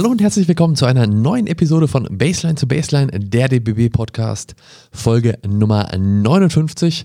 [0.00, 4.54] Hallo und herzlich willkommen zu einer neuen Episode von Baseline zu Baseline, der DBB Podcast,
[4.90, 7.04] Folge Nummer 59.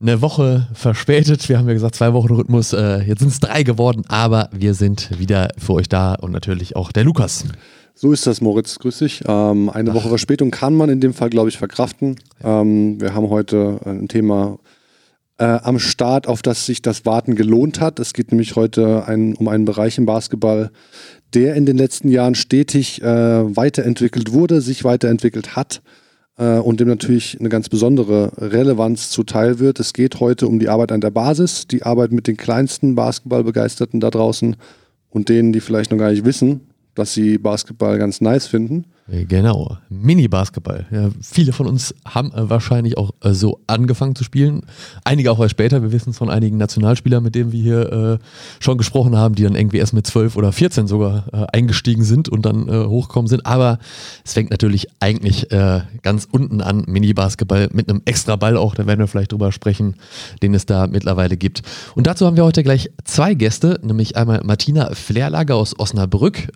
[0.00, 3.62] Eine Woche verspätet, wir haben ja gesagt, zwei Wochen Rhythmus, äh, jetzt sind es drei
[3.62, 7.44] geworden, aber wir sind wieder für euch da und natürlich auch der Lukas.
[7.94, 8.78] So ist das, Moritz.
[8.78, 9.22] Grüß dich.
[9.28, 9.96] Ähm, eine Ach.
[9.96, 12.16] Woche Verspätung kann man in dem Fall, glaube ich, verkraften.
[12.42, 14.58] Ähm, wir haben heute ein Thema
[15.38, 18.00] äh, am Start, auf das sich das Warten gelohnt hat.
[18.00, 20.70] Es geht nämlich heute ein, um einen Bereich im Basketball,
[21.34, 23.06] der in den letzten Jahren stetig äh,
[23.56, 25.82] weiterentwickelt wurde, sich weiterentwickelt hat
[26.38, 29.80] äh, und dem natürlich eine ganz besondere Relevanz zuteil wird.
[29.80, 34.00] Es geht heute um die Arbeit an der Basis, die Arbeit mit den kleinsten Basketballbegeisterten
[34.00, 34.56] da draußen
[35.10, 36.67] und denen, die vielleicht noch gar nicht wissen,
[36.98, 38.84] dass sie Basketball ganz nice finden.
[39.10, 40.84] Genau, Mini-Basketball.
[40.90, 44.60] Ja, viele von uns haben äh, wahrscheinlich auch äh, so angefangen zu spielen.
[45.02, 45.80] Einige auch erst später.
[45.80, 49.44] Wir wissen es von einigen Nationalspielern, mit denen wir hier äh, schon gesprochen haben, die
[49.44, 53.28] dann irgendwie erst mit 12 oder 14 sogar äh, eingestiegen sind und dann äh, hochgekommen
[53.28, 53.46] sind.
[53.46, 53.78] Aber
[54.26, 58.86] es fängt natürlich eigentlich äh, ganz unten an, Mini-Basketball mit einem extra Ball auch, da
[58.86, 59.94] werden wir vielleicht drüber sprechen,
[60.42, 61.62] den es da mittlerweile gibt.
[61.94, 66.48] Und dazu haben wir heute gleich zwei Gäste, nämlich einmal Martina Flerlager aus Osnabrück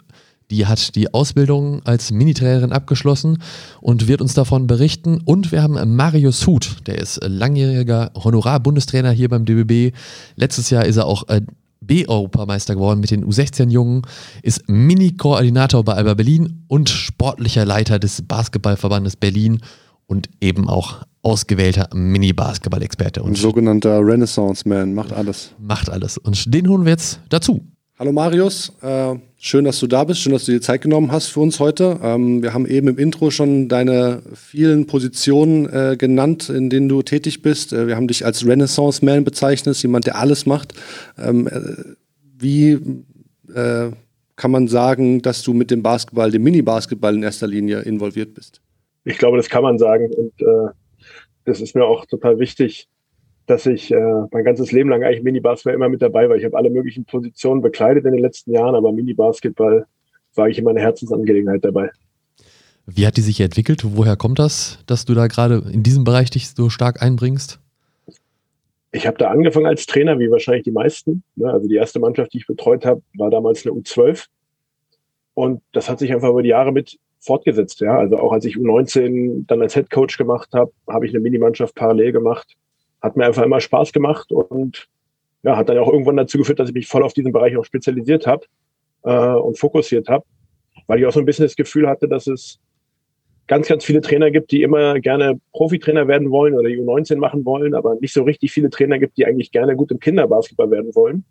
[0.52, 3.42] die hat die Ausbildung als Minitrainerin abgeschlossen
[3.80, 5.20] und wird uns davon berichten.
[5.24, 9.96] Und wir haben Marius Huth, der ist langjähriger Honorar-Bundestrainer hier beim DBB.
[10.36, 11.40] Letztes Jahr ist er auch äh,
[11.80, 14.02] B-Europameister geworden mit den U16-Jungen,
[14.42, 19.60] ist Mini-Koordinator bei Alba Berlin und sportlicher Leiter des Basketballverbandes Berlin
[20.06, 23.24] und eben auch ausgewählter Mini-Basketball-Experte.
[23.24, 25.52] Ein sogenannter Renaissance-Man, macht alles.
[25.58, 26.18] Macht alles.
[26.18, 27.62] Und den holen wir jetzt dazu.
[27.98, 31.26] Hallo Marius, äh, schön, dass du da bist, schön, dass du dir Zeit genommen hast
[31.26, 31.98] für uns heute.
[32.02, 37.02] Ähm, wir haben eben im Intro schon deine vielen Positionen äh, genannt, in denen du
[37.02, 37.72] tätig bist.
[37.72, 40.74] Äh, wir haben dich als Renaissance-Man bezeichnet, jemand, der alles macht.
[41.18, 41.60] Ähm, äh,
[42.38, 42.78] wie
[43.52, 43.90] äh,
[44.36, 48.62] kann man sagen, dass du mit dem Basketball, dem Mini-Basketball in erster Linie involviert bist?
[49.04, 50.70] Ich glaube, das kann man sagen und äh,
[51.44, 52.88] das ist mir auch total wichtig,
[53.46, 56.36] dass ich äh, mein ganzes Leben lang eigentlich Mini-Basketball immer mit dabei war.
[56.36, 59.86] Ich habe alle möglichen Positionen bekleidet in den letzten Jahren, aber Mini-Basketball
[60.34, 61.90] war ich immer eine Herzensangelegenheit dabei.
[62.86, 63.82] Wie hat die sich entwickelt?
[63.84, 67.60] Woher kommt das, dass du da gerade in diesem Bereich dich so stark einbringst?
[68.90, 71.22] Ich habe da angefangen als Trainer, wie wahrscheinlich die meisten.
[71.36, 71.50] Ne?
[71.50, 74.26] Also die erste Mannschaft, die ich betreut habe, war damals eine U12.
[75.34, 77.80] Und das hat sich einfach über die Jahre mit fortgesetzt.
[77.80, 77.98] Ja?
[77.98, 81.74] Also auch als ich U19 dann als Head Coach gemacht habe, habe ich eine Minimannschaft
[81.74, 82.56] parallel gemacht
[83.02, 84.88] hat mir einfach immer Spaß gemacht und
[85.42, 87.64] ja, hat dann auch irgendwann dazu geführt, dass ich mich voll auf diesen Bereich auch
[87.64, 88.46] spezialisiert habe
[89.02, 90.24] äh, und fokussiert habe,
[90.86, 92.60] weil ich auch so ein bisschen das Gefühl hatte, dass es
[93.48, 97.74] ganz, ganz viele Trainer gibt, die immer gerne Profitrainer werden wollen oder U19 machen wollen,
[97.74, 101.24] aber nicht so richtig viele Trainer gibt, die eigentlich gerne gut im Kinderbasketball werden wollen.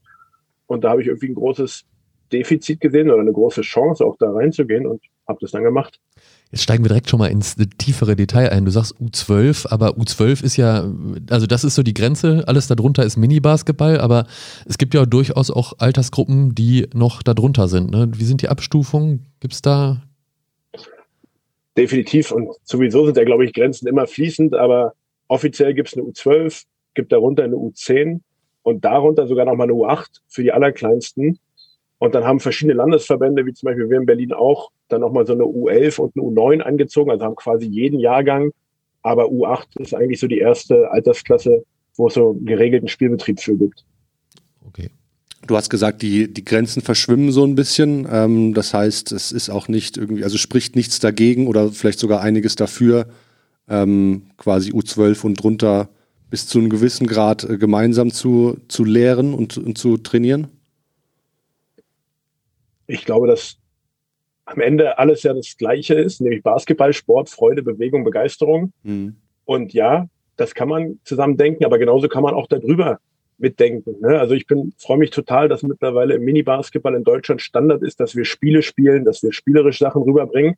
[0.67, 1.85] Und da habe ich irgendwie ein großes
[2.31, 5.99] Defizit gesehen oder eine große Chance, auch da reinzugehen und habe das dann gemacht.
[6.51, 8.65] Jetzt steigen wir direkt schon mal ins tiefere Detail ein.
[8.65, 10.85] Du sagst U12, aber U12 ist ja,
[11.29, 14.25] also das ist so die Grenze, alles darunter ist Mini-Basketball, aber
[14.65, 17.91] es gibt ja durchaus auch Altersgruppen, die noch darunter sind.
[17.91, 18.11] Ne?
[18.15, 19.27] Wie sind die Abstufungen?
[19.39, 20.01] Gibt es da?
[21.77, 24.93] Definitiv und sowieso sind ja, glaube ich, Grenzen immer fließend, aber
[25.29, 26.65] offiziell gibt es eine U12,
[26.95, 28.19] gibt darunter eine U10
[28.63, 31.39] und darunter sogar nochmal eine U8 für die Allerkleinsten.
[32.01, 35.33] Und dann haben verschiedene Landesverbände, wie zum Beispiel wir in Berlin auch, dann nochmal so
[35.33, 38.53] eine U11 und eine U9 angezogen, also haben quasi jeden Jahrgang.
[39.03, 41.63] Aber U8 ist eigentlich so die erste Altersklasse,
[41.97, 43.85] wo es so geregelten Spielbetrieb für gibt.
[44.67, 44.89] Okay.
[45.45, 48.07] Du hast gesagt, die, die Grenzen verschwimmen so ein bisschen.
[48.11, 52.21] Ähm, das heißt, es ist auch nicht irgendwie, also spricht nichts dagegen oder vielleicht sogar
[52.21, 53.09] einiges dafür,
[53.69, 55.89] ähm, quasi U12 und drunter
[56.31, 60.47] bis zu einem gewissen Grad äh, gemeinsam zu, zu lehren und, und zu trainieren?
[62.91, 63.57] Ich glaube, dass
[64.45, 68.73] am Ende alles ja das Gleiche ist, nämlich Basketball, Sport, Freude, Bewegung, Begeisterung.
[68.83, 69.15] Mhm.
[69.45, 72.99] Und ja, das kann man zusammen denken, aber genauso kann man auch darüber
[73.37, 73.95] mitdenken.
[74.01, 74.19] Ne?
[74.19, 78.15] Also ich bin freue mich total, dass mittlerweile im Mini-Basketball in Deutschland Standard ist, dass
[78.15, 80.55] wir Spiele spielen, dass wir spielerisch Sachen rüberbringen.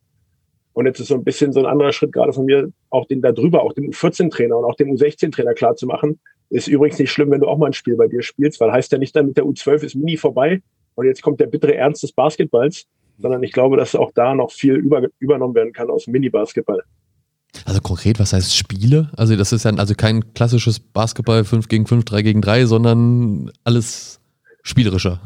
[0.72, 3.22] Und jetzt ist so ein bisschen so ein anderer Schritt gerade von mir, auch den
[3.22, 6.18] da drüber, auch dem U14-Trainer und auch dem U16-Trainer klar zu machen.
[6.50, 8.90] Ist übrigens nicht schlimm, wenn du auch mal ein Spiel bei dir spielst, weil heißt
[8.92, 10.60] ja nicht dann mit der U12 ist Mini vorbei,
[10.94, 12.86] und jetzt kommt der bittere Ernst des Basketballs,
[13.18, 16.82] sondern ich glaube, dass auch da noch viel über, übernommen werden kann aus dem Mini-Basketball.
[17.64, 19.10] Also konkret, was heißt Spiele?
[19.16, 23.52] Also das ist ja also kein klassisches Basketball 5 gegen 5, 3 gegen 3, sondern
[23.62, 24.20] alles
[24.62, 25.20] spielerischer.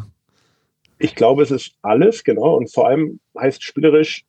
[0.99, 2.57] Ich glaube, es ist alles, genau.
[2.57, 4.25] Und vor allem heißt spielerisch,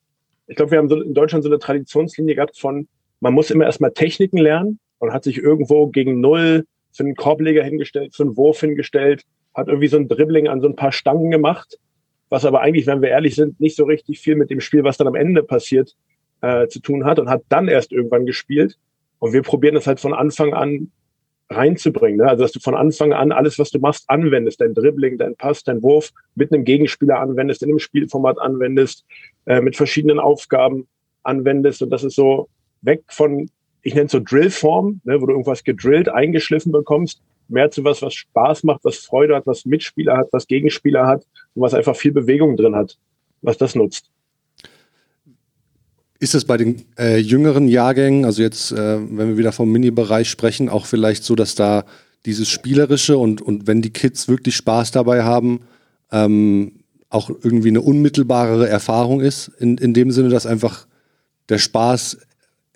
[0.47, 2.87] ich glaube, wir haben so in Deutschland so eine Traditionslinie gehabt von,
[3.19, 7.63] man muss immer erstmal Techniken lernen und hat sich irgendwo gegen Null für einen Korbleger
[7.63, 9.23] hingestellt, für einen Wurf hingestellt,
[9.53, 11.77] hat irgendwie so ein Dribbling an so ein paar Stangen gemacht.
[12.31, 14.97] was aber eigentlich, wenn wir ehrlich sind, nicht so richtig viel mit dem Spiel, was
[14.97, 15.95] dann am Ende passiert,
[16.41, 18.77] äh, zu tun hat und hat dann erst irgendwann gespielt.
[19.17, 20.91] Und wir probieren das halt von Anfang an
[21.49, 22.17] reinzubringen.
[22.17, 22.27] Ne?
[22.27, 25.63] Also dass du von Anfang an alles, was du machst, anwendest, dein Dribbling, dein Pass,
[25.63, 29.05] dein Wurf mit einem Gegenspieler anwendest, in einem Spielformat anwendest,
[29.45, 30.87] äh, mit verschiedenen Aufgaben
[31.23, 31.81] anwendest.
[31.81, 32.49] Und das ist so
[32.81, 33.49] weg von,
[33.81, 38.01] ich nenne es so Drillform, ne, wo du irgendwas gedrillt, eingeschliffen bekommst, mehr zu was,
[38.01, 41.95] was Spaß macht, was Freude hat, was Mitspieler hat, was Gegenspieler hat und was einfach
[41.95, 42.97] viel Bewegung drin hat,
[43.41, 44.09] was das nutzt.
[46.19, 50.29] Ist es bei den äh, jüngeren Jahrgängen, also jetzt, äh, wenn wir wieder vom Mini-Bereich
[50.29, 51.85] sprechen, auch vielleicht so, dass da
[52.25, 55.61] dieses Spielerische und, und wenn die Kids wirklich Spaß dabei haben,
[56.11, 60.87] ähm, auch irgendwie eine unmittelbarere Erfahrung ist, in, in dem Sinne, dass einfach
[61.47, 62.17] der Spaß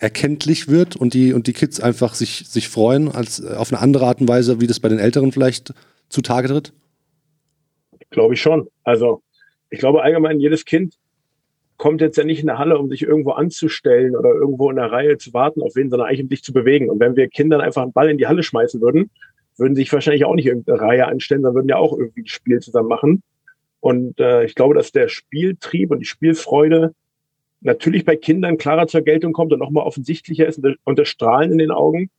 [0.04, 3.82] erkenntlich wird und die, und die Kids einfach sich, sich freuen, als äh, auf eine
[3.82, 5.74] andere Art und Weise, wie das bei den Älteren vielleicht
[6.10, 6.74] zutage tritt?
[8.10, 8.68] Glaube ich schon.
[8.84, 9.24] Also
[9.70, 10.96] ich glaube allgemein, jedes Kind
[11.78, 14.92] kommt jetzt ja nicht in der Halle, um sich irgendwo anzustellen oder irgendwo in der
[14.92, 16.90] Reihe zu warten auf wen, sondern eigentlich um sich zu bewegen.
[16.90, 19.10] Und wenn wir Kindern einfach einen Ball in die Halle schmeißen würden,
[19.58, 22.60] würden sich wahrscheinlich auch nicht irgendeine Reihe anstellen, sondern würden ja auch irgendwie ein Spiel
[22.60, 23.24] zusammen machen.
[23.80, 26.94] Und äh, ich glaube, dass der Spieltrieb und die Spielfreude
[27.64, 31.58] natürlich bei Kindern klarer zur Geltung kommt und nochmal offensichtlicher ist und das Strahlen in
[31.58, 32.10] den Augen.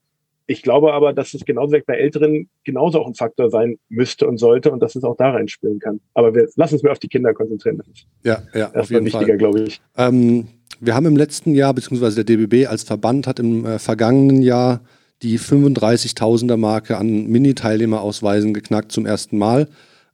[0.47, 4.37] Ich glaube aber, dass es genauso bei Älteren genauso auch ein Faktor sein müsste und
[4.37, 6.01] sollte und dass es auch da reinspielen kann.
[6.13, 7.81] Aber wir lassen uns mehr auf die Kinder konzentrieren.
[8.25, 9.81] ja, ja, das auf jeden wichtiger, glaube ich.
[9.97, 10.49] Ähm,
[10.81, 14.83] wir haben im letzten Jahr, beziehungsweise der DBB als Verband hat im äh, vergangenen Jahr
[15.23, 19.69] die 35.000er Marke an Mini-Teilnehmerausweisen geknackt zum ersten Mal.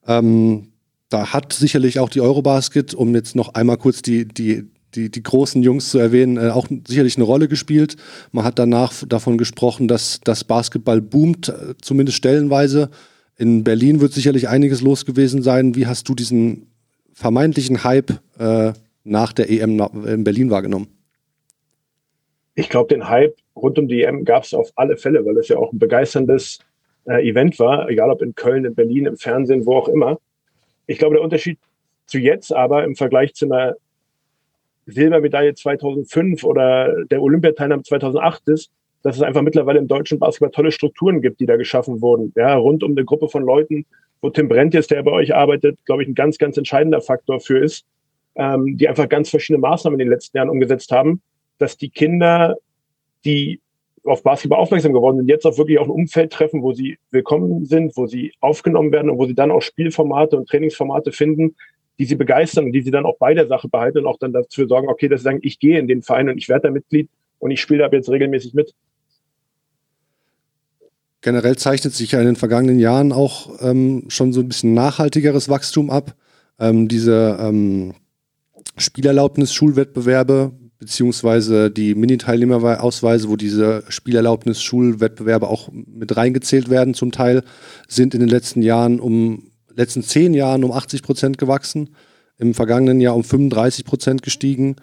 [0.07, 0.69] Ähm,
[1.09, 5.23] da hat sicherlich auch die Eurobasket, um jetzt noch einmal kurz die, die die, die
[5.23, 7.97] großen Jungs zu erwähnen, äh, auch sicherlich eine Rolle gespielt.
[8.33, 12.91] Man hat danach davon gesprochen, dass das Basketball boomt, äh, zumindest stellenweise.
[13.37, 15.75] In Berlin wird sicherlich einiges los gewesen sein.
[15.75, 16.67] Wie hast du diesen
[17.13, 18.73] vermeintlichen Hype äh,
[19.05, 20.89] nach der EM in Berlin wahrgenommen?
[22.55, 25.49] Ich glaube, den Hype rund um die EM gab es auf alle Fälle, weil es
[25.49, 26.59] ja auch ein begeisterndes
[27.07, 30.19] äh, Event war, egal ob in Köln, in Berlin, im Fernsehen, wo auch immer.
[30.87, 31.59] Ich glaube, der Unterschied
[32.07, 33.77] zu jetzt aber im Vergleich zu einer
[34.93, 38.71] Silbermedaille 2005 oder der Olympiateilnahme 2008 ist,
[39.03, 42.33] dass es einfach mittlerweile im deutschen Basketball tolle Strukturen gibt, die da geschaffen wurden.
[42.37, 43.87] Ja, rund um eine Gruppe von Leuten,
[44.21, 47.59] wo Tim Brentjes, der bei euch arbeitet, glaube ich, ein ganz, ganz entscheidender Faktor für
[47.59, 47.87] ist,
[48.35, 51.23] ähm, die einfach ganz verschiedene Maßnahmen in den letzten Jahren umgesetzt haben,
[51.59, 52.57] dass die Kinder,
[53.25, 53.61] die
[54.05, 57.67] auf Basketball aufmerksam geworden sind, jetzt auch wirklich auch ein Umfeld treffen, wo sie willkommen
[57.67, 61.55] sind, wo sie aufgenommen werden und wo sie dann auch Spielformate und Trainingsformate finden,
[62.01, 64.33] die sie begeistern und die sie dann auch bei der Sache behalten und auch dann
[64.33, 66.71] dafür sorgen, okay, dass sie sagen, ich gehe in den Verein und ich werde da
[66.71, 68.73] Mitglied und ich spiele da jetzt regelmäßig mit.
[71.21, 75.51] Generell zeichnet sich ja in den vergangenen Jahren auch ähm, schon so ein bisschen nachhaltigeres
[75.51, 76.15] Wachstum ab.
[76.59, 77.93] Ähm, diese ähm,
[78.79, 87.43] Spielerlaubnis-Schulwettbewerbe beziehungsweise die Mini-Teilnehmerausweise, wo diese Spielerlaubnis-Schulwettbewerbe auch mit reingezählt werden zum Teil,
[87.87, 91.91] sind in den letzten Jahren um letzten zehn Jahren um 80 Prozent gewachsen,
[92.39, 94.77] im vergangenen Jahr um 35 Prozent gestiegen.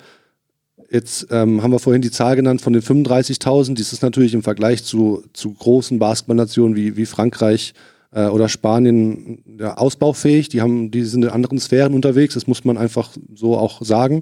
[0.90, 3.74] Jetzt ähm, haben wir vorhin die Zahl genannt von den 35.000.
[3.74, 7.74] Dies ist natürlich im Vergleich zu, zu großen Basketballnationen wie, wie Frankreich
[8.12, 10.50] äh, oder Spanien ja, ausbaufähig.
[10.50, 12.36] Die, haben, die sind in anderen Sphären unterwegs.
[12.36, 14.22] Das muss man einfach so auch sagen.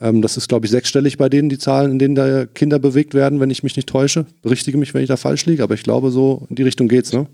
[0.00, 3.12] Ähm, das ist, glaube ich, sechsstellig bei denen, die Zahlen, in denen da Kinder bewegt
[3.12, 4.24] werden, wenn ich mich nicht täusche.
[4.42, 7.12] Berichtige mich, wenn ich da falsch liege, aber ich glaube, so in die Richtung geht's,
[7.12, 7.26] ne?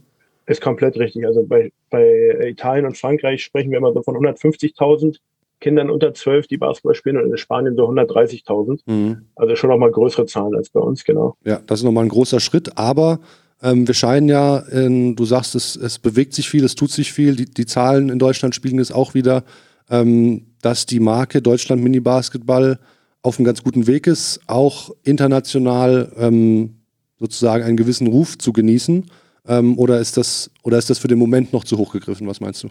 [0.46, 1.26] Ist komplett richtig.
[1.26, 5.18] Also bei, bei Italien und Frankreich sprechen wir immer so von 150.000
[5.60, 8.80] Kindern unter 12, die Basketball spielen und in Spanien so 130.000.
[8.84, 9.26] Mhm.
[9.34, 11.36] Also schon nochmal größere Zahlen als bei uns, genau.
[11.44, 13.20] Ja, das ist nochmal ein großer Schritt, aber
[13.62, 17.12] ähm, wir scheinen ja, in, du sagst, es, es bewegt sich viel, es tut sich
[17.12, 19.44] viel, die, die Zahlen in Deutschland spiegeln es auch wieder,
[19.88, 22.78] ähm, dass die Marke Deutschland Mini Basketball
[23.22, 26.76] auf einem ganz guten Weg ist, auch international ähm,
[27.18, 29.06] sozusagen einen gewissen Ruf zu genießen.
[29.46, 32.26] Ähm, oder, ist das, oder ist das für den Moment noch zu hoch gegriffen?
[32.26, 32.68] Was meinst du?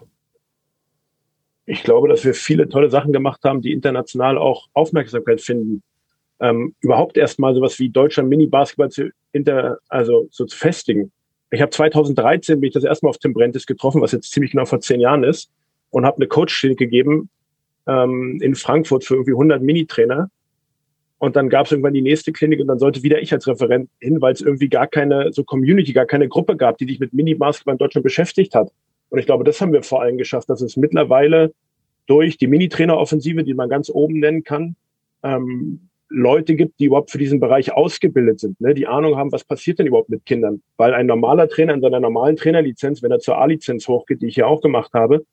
[1.66, 5.82] Ich glaube, dass wir viele tolle Sachen gemacht haben, die international auch Aufmerksamkeit finden.
[6.40, 11.10] Ähm, überhaupt erstmal sowas wie Deutschland Mini-Basketball zu, inter, also so zu festigen.
[11.50, 14.50] Ich habe 2013 bin ich das erste Mal auf Tim Brentis getroffen, was jetzt ziemlich
[14.50, 15.50] genau vor zehn Jahren ist,
[15.90, 17.30] und habe eine Coach-Klinik gegeben
[17.86, 20.28] ähm, in Frankfurt für irgendwie 100 Mini-Trainer
[21.24, 23.88] und dann gab es irgendwann die nächste Klinik und dann sollte wieder ich als Referent
[24.00, 27.12] hin, weil es irgendwie gar keine so Community, gar keine Gruppe gab, die sich mit
[27.14, 28.70] Mini-Basketball in Deutschland beschäftigt hat.
[29.08, 31.52] Und ich glaube, das haben wir vor allem geschafft, dass es mittlerweile
[32.06, 34.76] durch die Mini-Trainer-Offensive, die man ganz oben nennen kann,
[35.22, 38.74] ähm, Leute gibt, die überhaupt für diesen Bereich ausgebildet sind, ne?
[38.74, 40.62] die Ahnung haben, was passiert denn überhaupt mit Kindern.
[40.76, 44.36] Weil ein normaler Trainer in seiner normalen Trainerlizenz, wenn er zur A-Lizenz hochgeht, die ich
[44.36, 45.24] ja auch gemacht habe,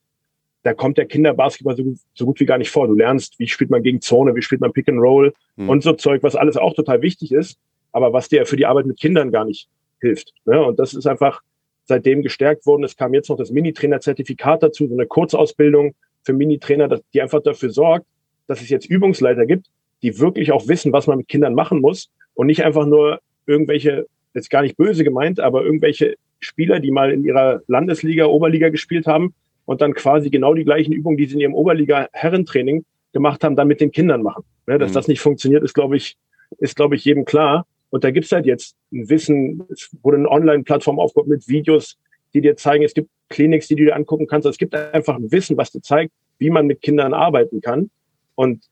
[0.63, 2.87] da kommt der Kinderbasketball so, so, gut wie gar nicht vor.
[2.87, 5.69] Du lernst, wie spielt man gegen Zone, wie spielt man Pick and Roll mhm.
[5.69, 7.57] und so Zeug, was alles auch total wichtig ist,
[7.91, 9.67] aber was dir für die Arbeit mit Kindern gar nicht
[9.99, 10.33] hilft.
[10.45, 10.63] Ne?
[10.63, 11.41] Und das ist einfach
[11.85, 12.83] seitdem gestärkt worden.
[12.83, 17.71] Es kam jetzt noch das Mini-Trainer-Zertifikat dazu, so eine Kurzausbildung für Mini-Trainer, die einfach dafür
[17.71, 18.05] sorgt,
[18.47, 19.67] dass es jetzt Übungsleiter gibt,
[20.03, 24.05] die wirklich auch wissen, was man mit Kindern machen muss und nicht einfach nur irgendwelche,
[24.33, 29.07] jetzt gar nicht böse gemeint, aber irgendwelche Spieler, die mal in ihrer Landesliga, Oberliga gespielt
[29.07, 29.33] haben
[29.71, 33.69] und dann quasi genau die gleichen Übungen, die sie in ihrem Oberliga-Herrentraining gemacht haben, dann
[33.69, 34.43] mit den Kindern machen.
[34.67, 34.95] Ja, dass mhm.
[34.95, 36.17] das nicht funktioniert, ist, glaube ich,
[36.57, 37.65] ist, glaube ich, jedem klar.
[37.89, 41.97] Und da gibt's halt jetzt ein Wissen, es wurde eine Online-Plattform aufgebaut mit Videos,
[42.33, 44.45] die dir zeigen, es gibt Kliniks, die du dir angucken kannst.
[44.45, 47.89] Es gibt einfach ein Wissen, was dir zeigt, wie man mit Kindern arbeiten kann.
[48.35, 48.65] Und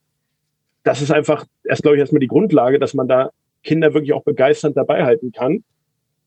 [0.84, 3.32] das ist einfach erst, glaube ich, erstmal die Grundlage, dass man da
[3.63, 5.63] Kinder wirklich auch begeisternd dabei halten kann.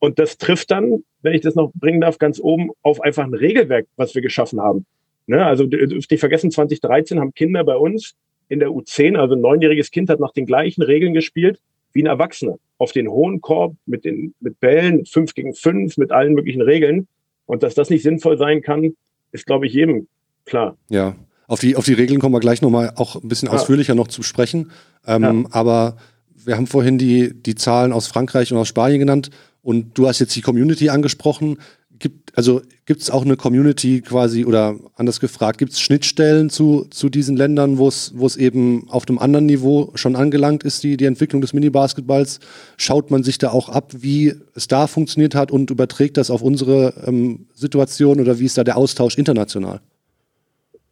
[0.03, 3.35] Und das trifft dann, wenn ich das noch bringen darf, ganz oben auf einfach ein
[3.35, 4.85] Regelwerk, was wir geschaffen haben.
[5.29, 5.47] Ne?
[5.47, 8.17] Also dürft nicht vergessen, 2013 haben Kinder bei uns
[8.49, 11.61] in der U10, also ein neunjähriges Kind hat nach den gleichen Regeln gespielt
[11.93, 12.57] wie ein Erwachsener.
[12.79, 16.63] Auf den hohen Korb, mit den, mit Bällen, mit fünf gegen fünf, mit allen möglichen
[16.63, 17.07] Regeln.
[17.47, 18.97] Und dass das nicht sinnvoll sein kann,
[19.31, 20.09] ist, glaube ich, jedem
[20.45, 20.77] klar.
[20.89, 21.15] Ja.
[21.47, 23.55] Auf die, auf die Regeln kommen wir gleich nochmal auch ein bisschen ja.
[23.55, 24.73] ausführlicher noch zu sprechen.
[25.07, 25.49] Ähm, ja.
[25.53, 25.97] Aber
[26.45, 29.31] wir haben vorhin die, die Zahlen aus Frankreich und aus Spanien genannt
[29.63, 31.59] und du hast jetzt die Community angesprochen
[32.03, 36.87] gibt, also gibt es auch eine Community quasi oder anders gefragt, gibt es Schnittstellen zu,
[36.91, 41.07] zu diesen Ländern, wo es eben auf einem anderen Niveau schon angelangt ist, die, die
[41.07, 42.41] Entwicklung des Mini-Basketballs?
[42.77, 46.43] Schaut man sich da auch ab, wie es da funktioniert hat und überträgt das auf
[46.43, 49.81] unsere ähm, Situation oder wie ist da der Austausch international?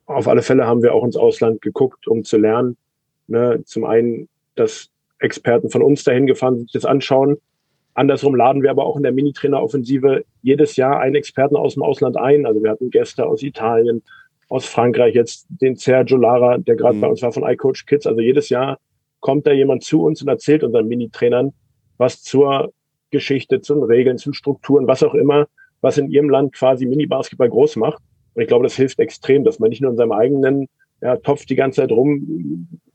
[0.06, 2.76] Auf alle Fälle haben wir auch ins Ausland geguckt, um zu lernen.
[3.26, 4.88] Ne, zum einen, dass
[5.20, 7.38] Experten von uns dahin gefahren sich das anschauen
[7.94, 12.16] Andersrum laden wir aber auch in der Mini-Trainer-Offensive jedes Jahr einen Experten aus dem Ausland
[12.16, 12.46] ein.
[12.46, 14.02] Also wir hatten Gäste aus Italien,
[14.48, 17.00] aus Frankreich, jetzt den Sergio Lara, der gerade mhm.
[17.00, 18.06] bei uns war von iCoach Kids.
[18.06, 18.78] Also jedes Jahr
[19.20, 21.52] kommt da jemand zu uns und erzählt unseren Mini-Trainern
[21.98, 22.72] was zur
[23.10, 25.48] Geschichte, zu den Regeln, zu den Strukturen, was auch immer,
[25.82, 28.02] was in ihrem Land quasi Mini-Basketball groß macht.
[28.32, 30.68] Und ich glaube, das hilft extrem, dass man nicht nur in seinem eigenen
[31.02, 31.90] ja, Topf die ganze Zeit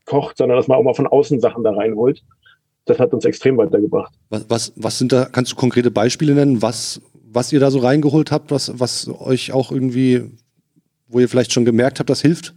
[0.06, 2.22] rumkocht, sondern dass man auch mal von außen Sachen da reinholt
[2.86, 4.14] das hat uns extrem weitergebracht.
[4.30, 7.80] Was, was, was sind da, kannst du konkrete Beispiele nennen, was, was ihr da so
[7.80, 10.30] reingeholt habt, was, was euch auch irgendwie,
[11.08, 12.54] wo ihr vielleicht schon gemerkt habt, das hilft?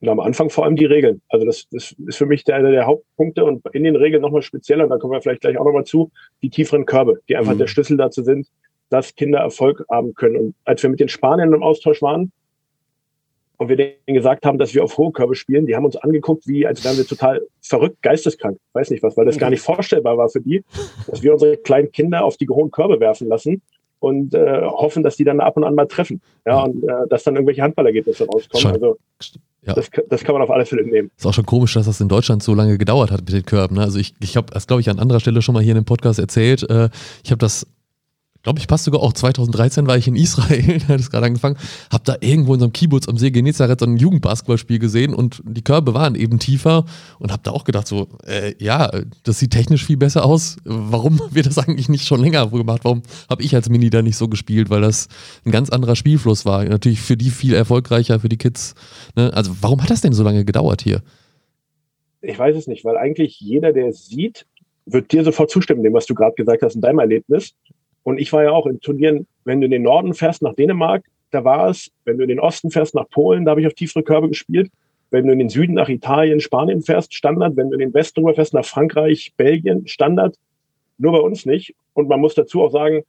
[0.00, 1.20] Und am Anfang vor allem die Regeln.
[1.28, 4.84] Also das, das ist für mich einer der Hauptpunkte und in den Regeln nochmal spezieller,
[4.84, 6.10] und da kommen wir vielleicht gleich auch nochmal zu,
[6.42, 7.58] die tieferen Körbe, die einfach mhm.
[7.58, 8.46] der Schlüssel dazu sind,
[8.90, 10.36] dass Kinder Erfolg haben können.
[10.36, 12.30] Und als wir mit den Spaniern im Austausch waren,
[13.56, 16.46] und wir denen gesagt haben, dass wir auf hohe Körbe spielen, die haben uns angeguckt,
[16.46, 20.18] wie als wären wir total verrückt, geisteskrank, weiß nicht was, weil das gar nicht vorstellbar
[20.18, 20.64] war für die,
[21.06, 23.62] dass wir unsere kleinen Kinder auf die hohen Körbe werfen lassen
[24.00, 26.20] und äh, hoffen, dass die dann ab und an mal treffen.
[26.44, 28.60] Ja, und äh, dass dann irgendwelche Handballergebnisse rauskommen.
[28.60, 28.98] Schon, also
[29.62, 29.72] ja.
[29.72, 31.10] das, das kann man auf alle Fälle nehmen.
[31.16, 33.76] Ist auch schon komisch, dass das in Deutschland so lange gedauert hat mit den Körben.
[33.76, 33.82] Ne?
[33.82, 35.86] Also ich, ich habe das, glaube ich, an anderer Stelle schon mal hier in dem
[35.86, 36.68] Podcast erzählt.
[36.68, 36.90] Äh,
[37.24, 37.66] ich habe das
[38.44, 41.56] glaube ich, passt sogar auch 2013 war ich in Israel, hat es gerade angefangen,
[41.90, 45.42] habe da irgendwo in so einem Kibbutz am See Genezareth so ein Jugendbasketballspiel gesehen und
[45.44, 46.84] die Körbe waren eben tiefer
[47.18, 48.90] und habe da auch gedacht so, äh, ja,
[49.24, 50.58] das sieht technisch viel besser aus.
[50.64, 52.84] Warum wird das eigentlich nicht schon länger gemacht?
[52.84, 54.68] Warum habe ich als Mini da nicht so gespielt?
[54.70, 55.08] Weil das
[55.44, 56.64] ein ganz anderer Spielfluss war.
[56.64, 58.74] Natürlich für die viel erfolgreicher, für die Kids.
[59.16, 59.32] Ne?
[59.32, 61.02] Also warum hat das denn so lange gedauert hier?
[62.20, 64.46] Ich weiß es nicht, weil eigentlich jeder, der es sieht,
[64.86, 67.54] wird dir sofort zustimmen, dem, was du gerade gesagt hast in deinem Erlebnis.
[68.04, 71.04] Und ich war ja auch in Turnieren, wenn du in den Norden fährst nach Dänemark,
[71.30, 71.90] da war es.
[72.04, 74.70] Wenn du in den Osten fährst nach Polen, da habe ich auf tiefere Körbe gespielt.
[75.10, 77.56] Wenn du in den Süden nach Italien, Spanien fährst, Standard.
[77.56, 80.36] Wenn du in den Westen rüber fährst nach Frankreich, Belgien, Standard.
[80.98, 81.74] Nur bei uns nicht.
[81.92, 83.02] Und man muss dazu auch sagen,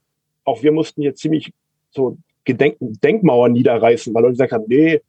[0.44, 1.52] auch wir mussten hier ziemlich
[1.90, 5.00] so Gedenk Denkmauern niederreißen, weil Leute gesagt haben, nee,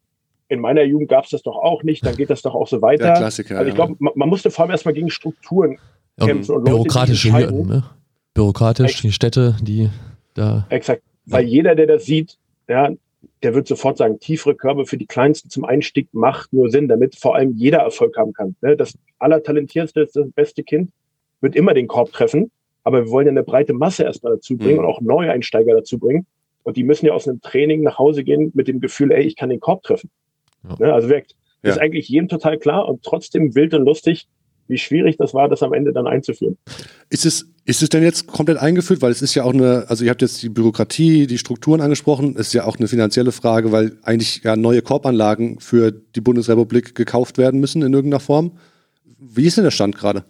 [0.50, 2.82] in meiner Jugend gab es das doch auch nicht, dann geht das doch auch so
[2.82, 3.06] weiter.
[3.06, 5.77] Der Klassiker, also ich glaube, man, man, musste vor allem erstmal gegen Strukturen
[6.20, 6.51] kämpfen.
[6.51, 7.84] Und, und bürokratische Hürden, ne?
[8.38, 9.89] Bürokratisch, Ex die Städte, die
[10.34, 10.67] da.
[10.70, 11.01] Exakt.
[11.25, 12.38] Weil jeder, der das sieht,
[12.70, 12.91] ja,
[13.44, 17.15] der wird sofort sagen, tiefere Körbe für die Kleinsten zum Einstieg macht nur Sinn, damit
[17.15, 18.56] vor allem jeder Erfolg haben kann.
[18.62, 18.77] Ne?
[18.77, 20.91] Das allertalentierteste, das beste Kind
[21.41, 22.51] wird immer den Korb treffen,
[22.84, 24.79] aber wir wollen ja eine breite Masse erstmal dazu bringen mhm.
[24.79, 26.25] und auch Neueinsteiger dazu bringen.
[26.63, 29.36] Und die müssen ja aus einem Training nach Hause gehen mit dem Gefühl, ey, ich
[29.36, 30.10] kann den Korb treffen.
[30.63, 30.75] Ja.
[30.79, 30.94] Ne?
[30.94, 31.36] Also wirkt.
[31.63, 31.72] Ja.
[31.72, 34.27] Ist eigentlich jedem total klar und trotzdem wild und lustig,
[34.67, 36.57] wie schwierig das war, das am Ende dann einzuführen.
[37.09, 39.01] Ist es, ist es denn jetzt komplett eingeführt?
[39.01, 42.36] Weil es ist ja auch eine, also ihr habt jetzt die Bürokratie, die Strukturen angesprochen,
[42.38, 46.95] es ist ja auch eine finanzielle Frage, weil eigentlich ja neue Korbanlagen für die Bundesrepublik
[46.95, 48.53] gekauft werden müssen in irgendeiner Form.
[49.19, 50.24] Wie ist denn der Stand gerade?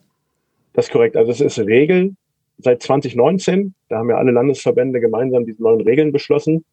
[0.74, 1.18] Das ist korrekt.
[1.18, 2.16] Also es ist Regel
[2.60, 3.74] seit 2019.
[3.90, 6.66] Da haben ja alle Landesverbände gemeinsam diese neuen Regeln beschlossen.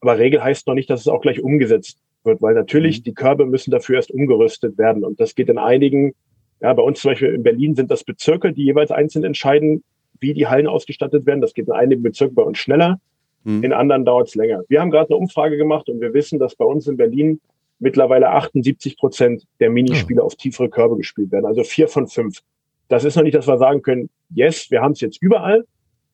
[0.00, 3.04] Aber Regel heißt noch nicht, dass es auch gleich umgesetzt wird, weil natürlich mhm.
[3.04, 5.04] die Körbe müssen dafür erst umgerüstet werden.
[5.04, 6.14] Und das geht in einigen,
[6.60, 9.84] ja, bei uns zum Beispiel in Berlin sind das Bezirke, die jeweils einzeln entscheiden,
[10.20, 11.40] wie die Hallen ausgestattet werden.
[11.40, 13.00] Das geht in einigen Bezirken bei uns schneller,
[13.44, 13.62] mhm.
[13.62, 14.62] in anderen dauert es länger.
[14.68, 17.40] Wir haben gerade eine Umfrage gemacht und wir wissen, dass bei uns in Berlin
[17.78, 20.26] mittlerweile 78 Prozent der Minispiele oh.
[20.26, 22.40] auf tiefere Körbe gespielt werden, also vier von fünf.
[22.88, 25.64] Das ist noch nicht, dass wir sagen können, yes, wir haben es jetzt überall,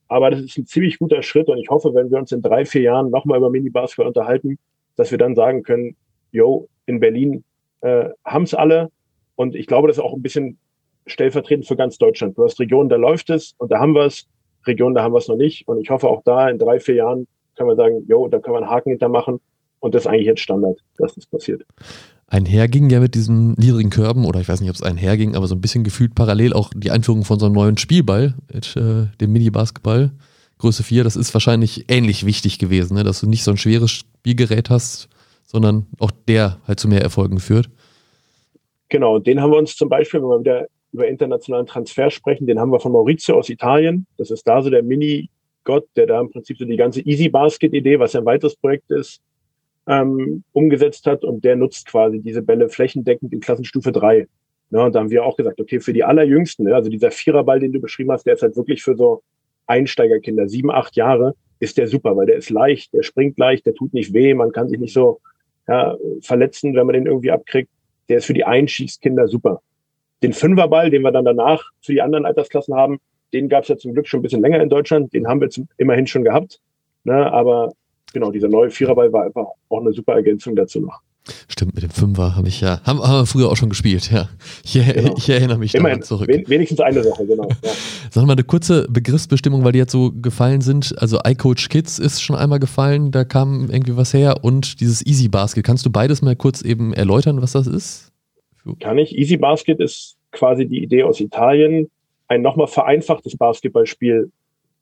[0.07, 2.65] aber das ist ein ziemlich guter Schritt und ich hoffe, wenn wir uns in drei,
[2.65, 4.59] vier Jahren nochmal über Mini-Basketball unterhalten,
[4.95, 5.95] dass wir dann sagen können,
[6.31, 7.43] yo, in Berlin
[7.81, 8.91] äh, haben es alle
[9.35, 10.57] und ich glaube, das ist auch ein bisschen
[11.05, 12.37] stellvertretend für ganz Deutschland.
[12.37, 14.27] Du hast Regionen, da läuft es und da haben wir es,
[14.65, 16.95] Regionen, da haben wir es noch nicht und ich hoffe auch da in drei, vier
[16.95, 19.39] Jahren können wir sagen, yo, da können wir einen Haken hintermachen
[19.79, 21.63] und das ist eigentlich jetzt Standard, dass das passiert
[22.27, 25.55] einherging ja mit diesen niedrigen Körben, oder ich weiß nicht, ob es einherging, aber so
[25.55, 29.31] ein bisschen gefühlt parallel auch die Einführung von so einem neuen Spielball, mit, äh, dem
[29.31, 30.11] Mini-Basketball,
[30.57, 31.03] Größe 4.
[31.03, 33.03] Das ist wahrscheinlich ähnlich wichtig gewesen, ne?
[33.03, 35.09] dass du nicht so ein schweres Spielgerät hast,
[35.45, 37.69] sondern auch der halt zu mehr Erfolgen führt.
[38.89, 42.59] Genau, den haben wir uns zum Beispiel, wenn wir wieder über internationalen Transfer sprechen, den
[42.59, 44.07] haben wir von Maurizio aus Italien.
[44.17, 47.99] Das ist da so der Mini-Gott, der da im Prinzip so die ganze Easy Basket-Idee,
[47.99, 49.21] was ja ein weiteres Projekt ist,
[49.87, 54.27] ähm, umgesetzt hat und der nutzt quasi diese Bälle flächendeckend in Klassenstufe 3.
[54.71, 57.71] Ja, und da haben wir auch gesagt, okay, für die Allerjüngsten, also dieser Viererball, den
[57.71, 59.21] du beschrieben hast, der ist halt wirklich für so
[59.67, 63.73] Einsteigerkinder, sieben, acht Jahre, ist der super, weil der ist leicht, der springt leicht, der
[63.73, 65.21] tut nicht weh, man kann sich nicht so
[65.67, 67.69] ja, verletzen, wenn man den irgendwie abkriegt.
[68.09, 69.61] Der ist für die Einstiegskinder super.
[70.23, 72.99] Den Fünferball, den wir dann danach für die anderen Altersklassen haben,
[73.33, 75.49] den gab es ja zum Glück schon ein bisschen länger in Deutschland, den haben wir
[75.49, 76.61] zum, immerhin schon gehabt.
[77.03, 77.73] Ne, aber
[78.13, 81.01] genau, dieser neue Viererball war einfach auch eine super Ergänzung dazu noch.
[81.47, 84.29] Stimmt, mit dem Fünfer habe ich ja, haben, haben wir früher auch schon gespielt, ja.
[84.63, 85.15] Ich, genau.
[85.17, 86.27] ich erinnere mich Immerhin, zurück.
[86.27, 87.49] Wenigstens eine Sache, genau.
[87.63, 87.71] Ja.
[88.11, 90.93] Sag mal eine kurze Begriffsbestimmung, weil die jetzt so gefallen sind.
[90.99, 95.27] Also iCoach Kids ist schon einmal gefallen, da kam irgendwie was her und dieses Easy
[95.27, 95.65] Basket.
[95.65, 98.11] Kannst du beides mal kurz eben erläutern, was das ist?
[98.79, 99.17] Kann ich.
[99.17, 101.89] Easy Basket ist quasi die Idee aus Italien,
[102.27, 104.31] ein nochmal vereinfachtes Basketballspiel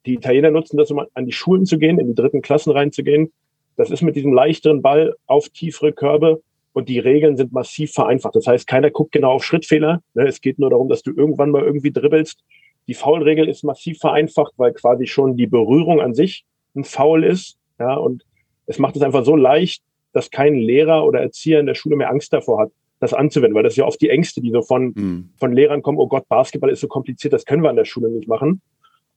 [0.05, 3.31] die Italiener nutzen das, um an die Schulen zu gehen, in die dritten Klassen reinzugehen.
[3.75, 6.41] Das ist mit diesem leichteren Ball auf tiefere Körbe
[6.73, 8.35] und die Regeln sind massiv vereinfacht.
[8.35, 10.01] Das heißt, keiner guckt genau auf Schrittfehler.
[10.13, 10.27] Ne?
[10.27, 12.43] Es geht nur darum, dass du irgendwann mal irgendwie dribbelst.
[12.87, 17.57] Die Foulregel ist massiv vereinfacht, weil quasi schon die Berührung an sich ein Foul ist.
[17.79, 18.23] Ja, und
[18.65, 19.83] es macht es einfach so leicht,
[20.13, 23.63] dass kein Lehrer oder Erzieher in der Schule mehr Angst davor hat, das anzuwenden, weil
[23.63, 25.29] das ist ja oft die Ängste, die so von, mhm.
[25.37, 28.09] von Lehrern kommen, oh Gott, Basketball ist so kompliziert, das können wir an der Schule
[28.09, 28.61] nicht machen.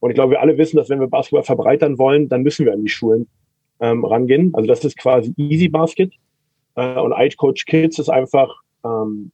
[0.00, 2.72] Und ich glaube, wir alle wissen, dass wenn wir Basketball verbreitern wollen, dann müssen wir
[2.72, 3.28] an die Schulen
[3.80, 4.54] ähm, rangehen.
[4.54, 6.12] Also das ist quasi Easy Basket.
[6.74, 9.30] Äh, und Age Coach Kids ist einfach ähm,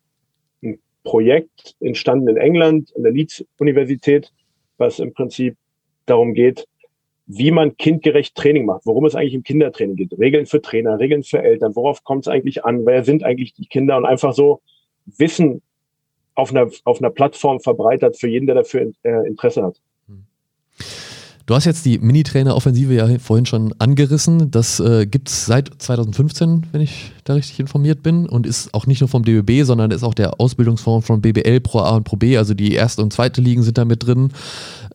[0.62, 4.32] ein Projekt entstanden in England, an der Leeds Universität,
[4.78, 5.56] was im Prinzip
[6.06, 6.66] darum geht,
[7.26, 10.18] wie man kindgerecht Training macht, worum es eigentlich im Kindertraining geht.
[10.18, 13.66] Regeln für Trainer, Regeln für Eltern, worauf kommt es eigentlich an, wer sind eigentlich die
[13.66, 14.60] Kinder und einfach so
[15.06, 15.62] Wissen
[16.34, 19.80] auf einer, auf einer Plattform verbreitert für jeden, der dafür äh, Interesse hat.
[21.46, 24.50] Du hast jetzt die Mini-Trainer-Offensive ja vorhin schon angerissen.
[24.50, 28.86] Das äh, gibt es seit 2015, wenn ich da richtig informiert bin, und ist auch
[28.86, 32.16] nicht nur vom DBB, sondern ist auch der Ausbildungsfonds von BBL Pro A und Pro
[32.16, 34.30] B, also die erste und zweite Ligen sind da mit drin.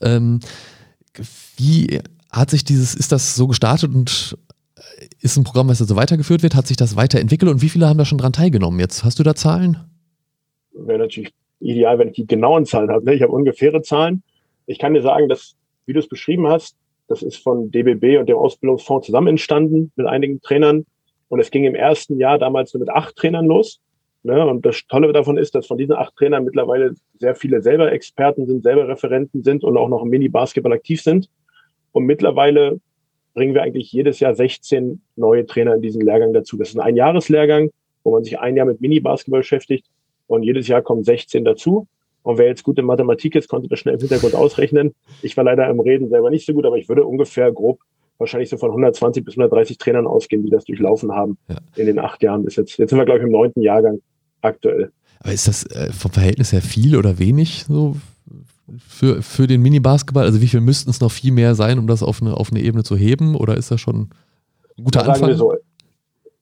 [0.01, 0.39] Ähm,
[1.57, 1.99] wie
[2.31, 4.37] hat sich dieses, ist das so gestartet und
[5.21, 6.55] ist ein Programm, was da so weitergeführt wird?
[6.55, 9.03] Hat sich das weiterentwickelt und wie viele haben da schon dran teilgenommen jetzt?
[9.03, 9.77] Hast du da Zahlen?
[10.73, 13.03] Wäre natürlich ideal, wenn ich die genauen Zahlen habe.
[13.03, 13.15] Ne?
[13.15, 14.23] Ich habe ungefähre Zahlen.
[14.65, 15.55] Ich kann dir sagen, dass
[15.87, 20.05] wie du es beschrieben hast, das ist von DBB und dem Ausbildungsfonds zusammen entstanden mit
[20.05, 20.85] einigen Trainern.
[21.29, 23.79] Und es ging im ersten Jahr damals nur mit acht Trainern los.
[24.23, 24.45] Ne?
[24.45, 28.45] Und das Tolle davon ist, dass von diesen acht Trainern mittlerweile sehr viele selber Experten
[28.45, 31.29] sind, selber Referenten sind und auch noch im Mini-Basketball aktiv sind.
[31.93, 32.79] Und mittlerweile
[33.33, 36.57] bringen wir eigentlich jedes Jahr 16 neue Trainer in diesen Lehrgang dazu.
[36.57, 37.69] Das ist ein Einjahreslehrgang,
[38.03, 39.85] wo man sich ein Jahr mit Mini-Basketball beschäftigt.
[40.27, 41.87] Und jedes Jahr kommen 16 dazu.
[42.27, 44.93] Und wer jetzt gut in Mathematik ist, konnte das schnell im Hintergrund ausrechnen.
[45.21, 47.79] Ich war leider im Reden selber nicht so gut, aber ich würde ungefähr grob
[48.17, 51.55] wahrscheinlich so von 120 bis 130 Trainern ausgehen, die das durchlaufen haben ja.
[51.77, 52.77] in den acht Jahren bis jetzt.
[52.77, 53.99] Jetzt sind wir, glaube ich, im neunten Jahrgang
[54.41, 54.91] aktuell.
[55.21, 57.95] Aber ist das äh, vom Verhältnis her viel oder wenig so
[58.89, 60.25] für, für den Mini-Basketball?
[60.25, 62.59] Also wie viel müssten es noch viel mehr sein, um das auf eine, auf eine
[62.59, 63.35] Ebene zu heben?
[63.37, 64.09] Oder ist das schon
[64.77, 65.33] ein guter Anfang?
[65.37, 65.53] So,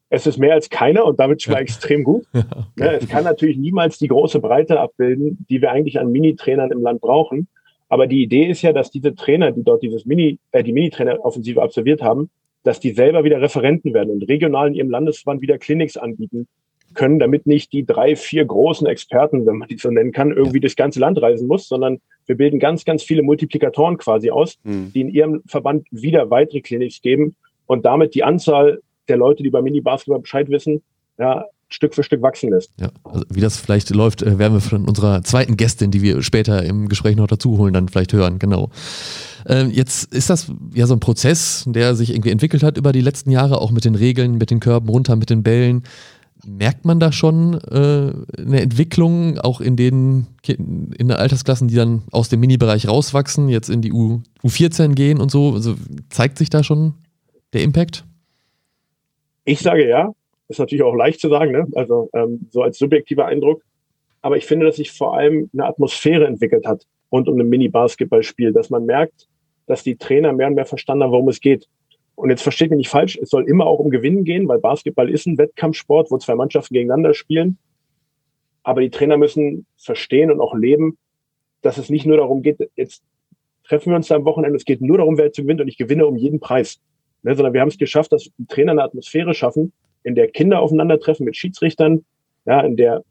[0.09, 2.25] es ist mehr als keiner und damit schon mal extrem gut.
[2.33, 2.63] Ja, okay.
[2.75, 6.81] Ne, es kann natürlich niemals die große Breite abbilden, die wir eigentlich an Mini-Trainern im
[6.81, 7.47] Land brauchen.
[7.87, 11.61] Aber die Idee ist ja, dass diese Trainer, die dort dieses Mini, äh, die Mini-Trainer-Offensive
[11.61, 12.29] absolviert haben,
[12.63, 16.47] dass die selber wieder Referenten werden und regional in ihrem Landesverband wieder Clinics anbieten
[16.95, 20.59] können, damit nicht die drei, vier großen Experten, wenn man die so nennen kann, irgendwie
[20.59, 24.91] durchs ganze Land reisen muss, sondern wir bilden ganz, ganz viele Multiplikatoren quasi aus, mhm.
[24.93, 27.35] die in ihrem Verband wieder weitere Clinics geben
[27.67, 30.81] und damit die Anzahl der Leute, die bei Mini-Basketball Bescheid wissen,
[31.17, 32.71] ja, Stück für Stück wachsen lässt.
[32.79, 36.21] Ja, also wie das vielleicht läuft, äh, werden wir von unserer zweiten Gästin, die wir
[36.21, 38.69] später im Gespräch noch dazu holen, dann vielleicht hören, genau.
[39.47, 43.01] Ähm, jetzt ist das ja so ein Prozess, der sich irgendwie entwickelt hat über die
[43.01, 45.83] letzten Jahre, auch mit den Regeln, mit den Körben runter, mit den Bällen.
[46.45, 52.03] Merkt man da schon äh, eine Entwicklung, auch in den, in den Altersklassen, die dann
[52.11, 55.53] aus dem Mini-Bereich rauswachsen, jetzt in die U, U14 gehen und so?
[55.53, 55.75] Also
[56.09, 56.93] zeigt sich da schon
[57.53, 58.05] der Impact?
[59.45, 60.11] Ich sage ja.
[60.47, 61.65] Ist natürlich auch leicht zu sagen, ne?
[61.73, 63.63] also ähm, so als subjektiver Eindruck.
[64.21, 68.51] Aber ich finde, dass sich vor allem eine Atmosphäre entwickelt hat rund um ein Mini-Basketballspiel,
[68.53, 69.27] dass man merkt,
[69.67, 71.67] dass die Trainer mehr und mehr verstanden haben, worum es geht.
[72.15, 75.09] Und jetzt versteht mich nicht falsch, es soll immer auch um Gewinnen gehen, weil Basketball
[75.09, 77.57] ist ein Wettkampfsport, wo zwei Mannschaften gegeneinander spielen.
[78.63, 80.97] Aber die Trainer müssen verstehen und auch leben,
[81.61, 83.03] dass es nicht nur darum geht, jetzt
[83.63, 85.77] treffen wir uns da am Wochenende, es geht nur darum, wer zu gewinnt und ich
[85.77, 86.79] gewinne um jeden Preis.
[87.25, 91.25] Ne, sondern wir haben es geschafft, dass Trainer eine Atmosphäre schaffen, in der Kinder aufeinandertreffen
[91.25, 92.05] mit Schiedsrichtern,
[92.45, 93.03] ja, in der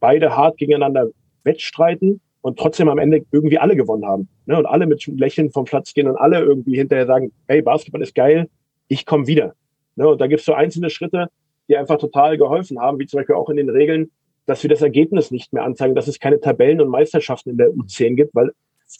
[0.00, 1.10] beide hart gegeneinander
[1.44, 4.28] wettstreiten und trotzdem am Ende irgendwie alle gewonnen haben.
[4.46, 4.58] Ne?
[4.58, 8.16] Und alle mit Lächeln vom Platz gehen und alle irgendwie hinterher sagen, hey, Basketball ist
[8.16, 8.48] geil,
[8.88, 9.54] ich komme wieder.
[9.94, 10.08] Ne?
[10.08, 11.28] Und da gibt es so einzelne Schritte,
[11.68, 14.10] die einfach total geholfen haben, wie zum Beispiel auch in den Regeln,
[14.46, 17.68] dass wir das Ergebnis nicht mehr anzeigen, dass es keine Tabellen und Meisterschaften in der
[17.68, 18.50] U10 gibt, weil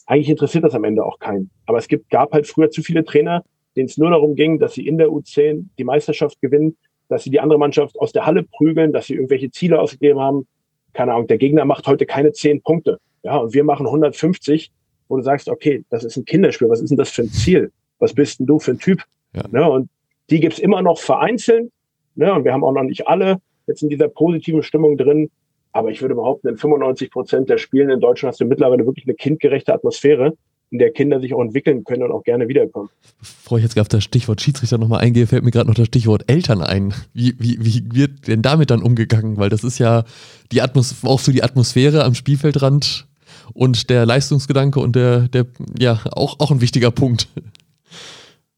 [0.06, 1.50] eigentlich interessiert das am Ende auch keinen.
[1.66, 3.42] Aber es gibt, gab halt früher zu viele Trainer,
[3.76, 6.76] denen es nur darum ging, dass sie in der U10 die Meisterschaft gewinnen,
[7.09, 10.46] dass sie die andere Mannschaft aus der Halle prügeln, dass sie irgendwelche Ziele ausgegeben haben.
[10.92, 12.98] Keine Ahnung, der Gegner macht heute keine zehn Punkte.
[13.22, 14.72] Ja, und wir machen 150,
[15.09, 17.72] wo du sagst, okay, das ist ein Kinderspiel, was ist denn das für ein Ziel?
[17.98, 19.02] Was bist denn du für ein Typ?
[19.35, 19.42] Ja.
[19.50, 19.90] Ne, und
[20.30, 21.70] die gibt's immer noch vereinzelt.
[22.14, 25.30] Ne, und wir haben auch noch nicht alle jetzt in dieser positiven Stimmung drin.
[25.72, 29.06] Aber ich würde behaupten, in 95 Prozent der Spielen in Deutschland hast du mittlerweile wirklich
[29.06, 30.35] eine kindgerechte Atmosphäre
[30.70, 32.90] in der Kinder sich auch entwickeln können und auch gerne wiederkommen.
[33.18, 36.30] Bevor ich jetzt auf das Stichwort Schiedsrichter nochmal eingehe, fällt mir gerade noch das Stichwort
[36.30, 36.94] Eltern ein.
[37.12, 39.37] Wie, wie, wie wird denn damit dann umgegangen?
[39.37, 40.04] Weil das ist ja
[40.52, 43.09] die Atmos auch so die Atmosphäre am Spielfeldrand
[43.52, 45.46] und der Leistungsgedanke und der, der
[45.78, 47.28] ja, auch, auch ein wichtiger Punkt.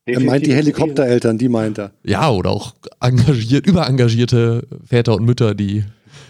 [0.05, 1.92] Er meint die Helikoptereltern, die meint er.
[2.05, 5.85] Ja, oder auch engagiert, überengagierte Väter und Mütter, die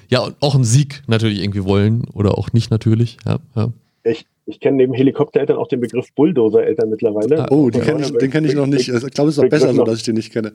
[0.08, 3.16] ja auch einen Sieg natürlich irgendwie wollen oder auch nicht natürlich.
[3.24, 3.72] Ja, ja.
[4.04, 7.44] Ich, ich kenne neben Helikoptereltern auch den Begriff Bulldozer-Eltern mittlerweile.
[7.44, 8.88] Ah, oh, den kenne ich, kenn ich noch nicht.
[8.88, 10.52] Ich glaube, es ist auch besser so, dass ich den nicht kenne.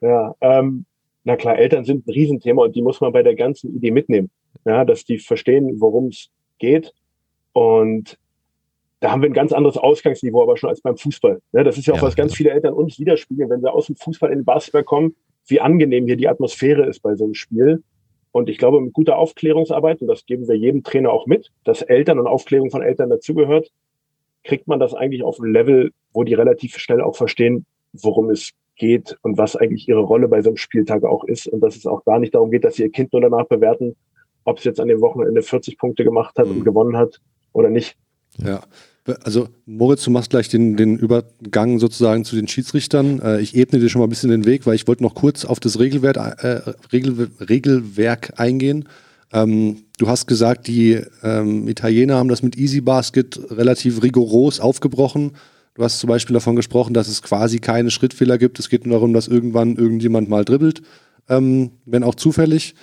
[0.00, 0.84] Ja, ja ähm,
[1.24, 4.30] na klar, Eltern sind ein Riesenthema und die muss man bei der ganzen Idee mitnehmen.
[4.64, 6.94] Ja, dass die verstehen, worum es geht.
[7.52, 8.18] Und
[9.00, 11.40] da haben wir ein ganz anderes Ausgangsniveau aber schon als beim Fußball.
[11.52, 13.86] Ja, das ist ja auch, ja, was ganz viele Eltern uns widerspiegeln, wenn sie aus
[13.86, 17.34] dem Fußball in den Basketball kommen, wie angenehm hier die Atmosphäre ist bei so einem
[17.34, 17.82] Spiel.
[18.32, 21.82] Und ich glaube, mit guter Aufklärungsarbeit, und das geben wir jedem Trainer auch mit, dass
[21.82, 23.70] Eltern und Aufklärung von Eltern dazugehört,
[24.44, 28.52] kriegt man das eigentlich auf ein Level, wo die relativ schnell auch verstehen, worum es
[28.76, 31.46] geht und was eigentlich ihre Rolle bei so einem Spieltag auch ist.
[31.48, 33.96] Und dass es auch da nicht darum geht, dass sie ihr Kind nur danach bewerten,
[34.44, 36.58] ob es jetzt an dem Wochenende 40 Punkte gemacht hat mhm.
[36.58, 37.20] und gewonnen hat
[37.52, 37.96] oder nicht.
[38.38, 38.60] Ja,
[39.22, 43.20] also Moritz, du machst gleich den, den Übergang sozusagen zu den Schiedsrichtern.
[43.20, 45.44] Äh, ich ebne dir schon mal ein bisschen den Weg, weil ich wollte noch kurz
[45.44, 46.60] auf das Regelwerk, äh,
[46.92, 48.88] Regel, Regelwerk eingehen.
[49.32, 55.32] Ähm, du hast gesagt, die ähm, Italiener haben das mit Easy Basket relativ rigoros aufgebrochen.
[55.74, 58.58] Du hast zum Beispiel davon gesprochen, dass es quasi keine Schrittfehler gibt.
[58.58, 60.82] Es geht nur darum, dass irgendwann irgendjemand mal dribbelt,
[61.28, 62.74] ähm, wenn auch zufällig.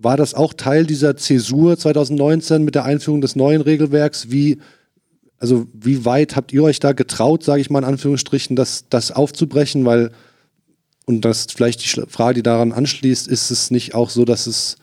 [0.00, 4.30] War das auch Teil dieser Zäsur 2019 mit der Einführung des neuen Regelwerks?
[4.30, 4.58] Wie,
[5.38, 9.10] also wie weit habt ihr euch da getraut, sage ich mal in Anführungsstrichen, das, das
[9.10, 9.84] aufzubrechen?
[9.84, 10.12] Weil,
[11.04, 14.76] und das vielleicht die Frage, die daran anschließt, ist es nicht auch so, dass es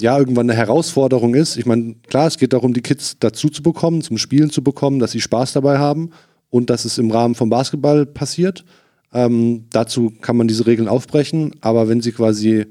[0.00, 1.58] ja irgendwann eine Herausforderung ist?
[1.58, 5.00] Ich meine, klar, es geht darum, die Kids dazu zu bekommen, zum Spielen zu bekommen,
[5.00, 6.12] dass sie Spaß dabei haben
[6.48, 8.64] und dass es im Rahmen vom Basketball passiert.
[9.12, 12.64] Ähm, dazu kann man diese Regeln aufbrechen, aber wenn sie quasi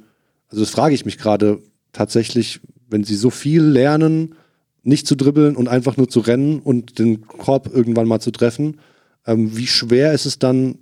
[0.51, 1.61] also das frage ich mich gerade
[1.93, 2.59] tatsächlich,
[2.89, 4.35] wenn sie so viel lernen,
[4.83, 8.79] nicht zu dribbeln und einfach nur zu rennen und den Korb irgendwann mal zu treffen,
[9.25, 10.79] ähm, wie schwer ist es dann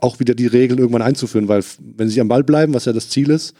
[0.00, 1.48] auch wieder die Regeln irgendwann einzuführen?
[1.48, 3.54] Weil wenn sie am Ball bleiben, was ja das Ziel ist,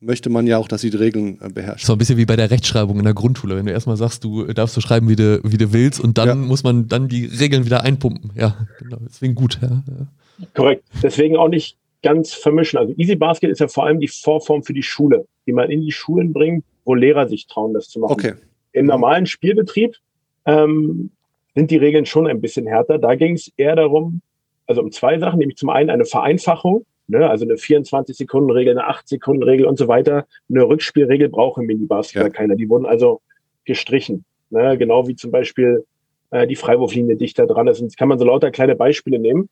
[0.00, 1.86] möchte man ja auch, dass sie die Regeln äh, beherrschen.
[1.86, 3.56] So ein bisschen wie bei der Rechtschreibung in der Grundschule.
[3.56, 6.28] Wenn du erstmal sagst, du darfst so schreiben, wie du, wie du willst und dann
[6.28, 6.34] ja.
[6.34, 8.32] muss man dann die Regeln wieder einpumpen.
[8.34, 8.98] Ja, genau.
[9.06, 9.58] Deswegen gut.
[9.62, 10.46] Ja, ja.
[10.54, 10.84] Korrekt.
[11.02, 12.78] Deswegen auch nicht ganz vermischen.
[12.78, 15.82] Also Easy Basket ist ja vor allem die Vorform für die Schule, die man in
[15.82, 18.12] die Schulen bringt, wo Lehrer sich trauen, das zu machen.
[18.12, 18.34] Okay.
[18.72, 19.96] Im normalen Spielbetrieb
[20.44, 21.10] ähm,
[21.54, 22.98] sind die Regeln schon ein bisschen härter.
[22.98, 24.20] Da ging es eher darum,
[24.66, 29.66] also um zwei Sachen, nämlich zum einen eine Vereinfachung, ne, also eine 24-Sekunden-Regel, eine 8-Sekunden-Regel
[29.66, 30.26] und so weiter.
[30.50, 32.32] Eine Rückspielregel braucht im Mini-Basketball ja.
[32.32, 32.56] keiner.
[32.56, 33.20] Die wurden also
[33.64, 34.24] gestrichen.
[34.50, 35.84] Ne, genau wie zum Beispiel
[36.30, 37.80] äh, die Freiwurflinie dichter dran ist.
[37.80, 39.48] Und jetzt kann man so lauter kleine Beispiele nehmen.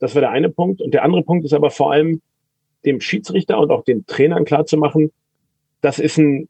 [0.00, 0.80] Das war der eine Punkt.
[0.80, 2.20] Und der andere Punkt ist aber vor allem,
[2.84, 5.12] dem Schiedsrichter und auch den Trainern klarzumachen,
[5.82, 6.48] das ist ein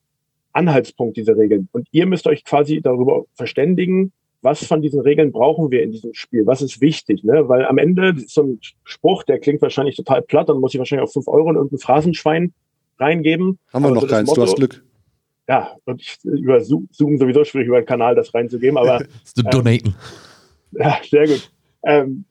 [0.53, 1.69] Anhaltspunkt, diese Regeln.
[1.73, 6.15] Und ihr müsst euch quasi darüber verständigen, was von diesen Regeln brauchen wir in diesem
[6.15, 6.47] Spiel?
[6.47, 7.25] Was ist wichtig?
[7.25, 7.49] Ne?
[7.49, 11.07] Weil am Ende so ein Spruch, der klingt wahrscheinlich total platt, dann muss ich wahrscheinlich
[11.07, 12.55] auch fünf Euro in irgendein Phrasenschwein
[12.99, 13.59] reingeben.
[13.73, 14.83] Haben wir noch so keins, Motto, du hast Glück.
[15.47, 19.01] Ja, und ich, über Zoom sowieso schwierig, über den Kanal das reinzugeben, aber.
[19.37, 19.95] ähm, donaten.
[20.73, 21.51] Ja, sehr gut.
[21.83, 22.25] Ähm,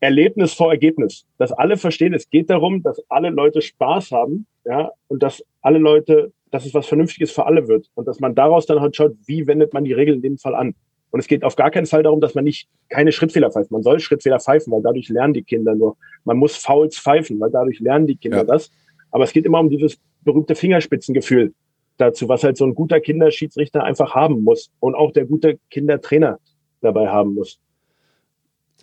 [0.00, 1.26] Erlebnis vor Ergebnis.
[1.38, 5.78] Dass alle verstehen, es geht darum, dass alle Leute Spaß haben, ja, und dass alle
[5.78, 7.90] Leute, dass es was Vernünftiges für alle wird.
[7.94, 10.54] Und dass man daraus dann halt schaut, wie wendet man die Regeln in dem Fall
[10.54, 10.74] an.
[11.10, 13.70] Und es geht auf gar keinen Fall darum, dass man nicht keine Schrittfehler pfeift.
[13.70, 15.96] Man soll Schrittfehler pfeifen, weil dadurch lernen die Kinder nur.
[16.24, 18.44] Man muss Fouls pfeifen, weil dadurch lernen die Kinder ja.
[18.44, 18.70] das.
[19.10, 21.52] Aber es geht immer um dieses berühmte Fingerspitzengefühl
[21.96, 26.38] dazu, was halt so ein guter Kinderschiedsrichter einfach haben muss und auch der gute Kindertrainer
[26.80, 27.60] dabei haben muss.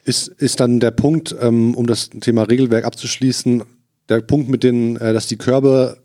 [0.08, 3.64] Ist, ist dann der Punkt, ähm, um das Thema Regelwerk abzuschließen,
[4.08, 5.98] der Punkt mit den, äh, dass die Körbe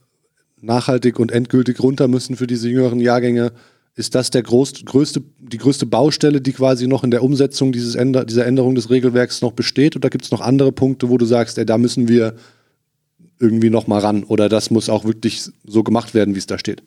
[0.60, 3.52] nachhaltig und endgültig runter müssen für diese jüngeren Jahrgänge,
[3.94, 7.94] ist das der groß, größte, die größte Baustelle, die quasi noch in der Umsetzung dieses
[7.94, 9.94] Änder, dieser Änderung des Regelwerks noch besteht?
[9.94, 12.34] Oder gibt es noch andere Punkte, wo du sagst, ey, da müssen wir
[13.38, 14.24] irgendwie noch mal ran?
[14.24, 16.82] Oder das muss auch wirklich so gemacht werden, wie es da steht?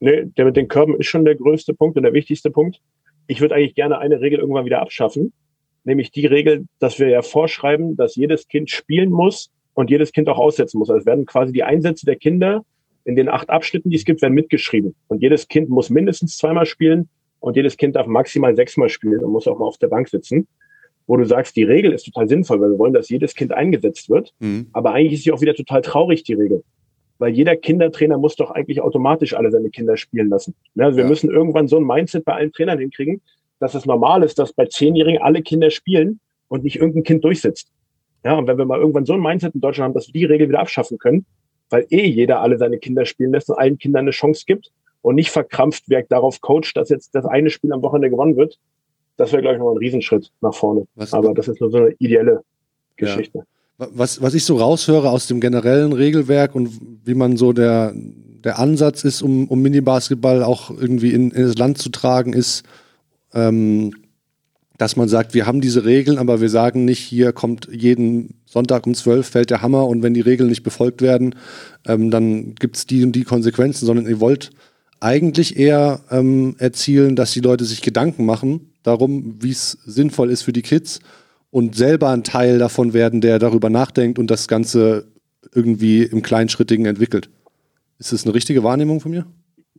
[0.00, 2.80] Nee, der mit den Körben ist schon der größte Punkt und der wichtigste Punkt.
[3.26, 5.32] Ich würde eigentlich gerne eine Regel irgendwann wieder abschaffen,
[5.84, 10.28] nämlich die Regel, dass wir ja vorschreiben, dass jedes Kind spielen muss und jedes Kind
[10.28, 10.90] auch aussetzen muss.
[10.90, 12.64] Also es werden quasi die Einsätze der Kinder
[13.04, 14.94] in den acht Abschnitten, die es gibt, werden mitgeschrieben.
[15.08, 17.08] Und jedes Kind muss mindestens zweimal spielen
[17.40, 20.46] und jedes Kind darf maximal sechsmal spielen und muss auch mal auf der Bank sitzen.
[21.06, 24.08] Wo du sagst, die Regel ist total sinnvoll, weil wir wollen, dass jedes Kind eingesetzt
[24.08, 24.32] wird.
[24.38, 24.68] Mhm.
[24.72, 26.64] Aber eigentlich ist sie auch wieder total traurig, die Regel.
[27.18, 30.54] Weil jeder Kindertrainer muss doch eigentlich automatisch alle seine Kinder spielen lassen.
[30.76, 31.08] Also wir ja.
[31.08, 33.20] müssen irgendwann so ein Mindset bei allen Trainern hinkriegen,
[33.60, 37.70] dass es normal ist, dass bei Zehnjährigen alle Kinder spielen und nicht irgendein Kind durchsetzt.
[38.24, 40.24] Ja, und wenn wir mal irgendwann so ein Mindset in Deutschland haben, dass wir die
[40.24, 41.24] Regel wieder abschaffen können,
[41.70, 44.72] weil eh jeder alle seine Kinder spielen lässt und allen Kindern eine Chance gibt
[45.02, 48.58] und nicht verkrampft wirkt darauf coacht, dass jetzt das eine Spiel am Wochenende gewonnen wird,
[49.16, 50.86] das wäre, glaube ich, noch ein Riesenschritt nach vorne.
[50.94, 52.42] Was, Aber das ist nur so eine ideelle
[52.96, 53.38] Geschichte.
[53.38, 53.44] Ja.
[53.76, 56.70] Was, was ich so raushöre aus dem generellen Regelwerk und
[57.04, 57.92] wie man so der,
[58.44, 62.62] der Ansatz ist, um, um Mini-Basketball auch irgendwie in, in das Land zu tragen, ist,
[63.32, 63.92] ähm,
[64.76, 68.86] dass man sagt, wir haben diese Regeln, aber wir sagen nicht, hier kommt jeden Sonntag
[68.86, 71.36] um 12 fällt der Hammer und wenn die Regeln nicht befolgt werden,
[71.86, 74.50] ähm, dann gibt es die und die Konsequenzen, sondern ihr wollt
[75.00, 80.42] eigentlich eher ähm, erzielen, dass die Leute sich Gedanken machen darum, wie es sinnvoll ist
[80.42, 81.00] für die Kids
[81.54, 85.06] und selber ein Teil davon werden, der darüber nachdenkt und das Ganze
[85.54, 87.30] irgendwie im Kleinschrittigen entwickelt.
[88.00, 89.24] Ist das eine richtige Wahrnehmung von mir?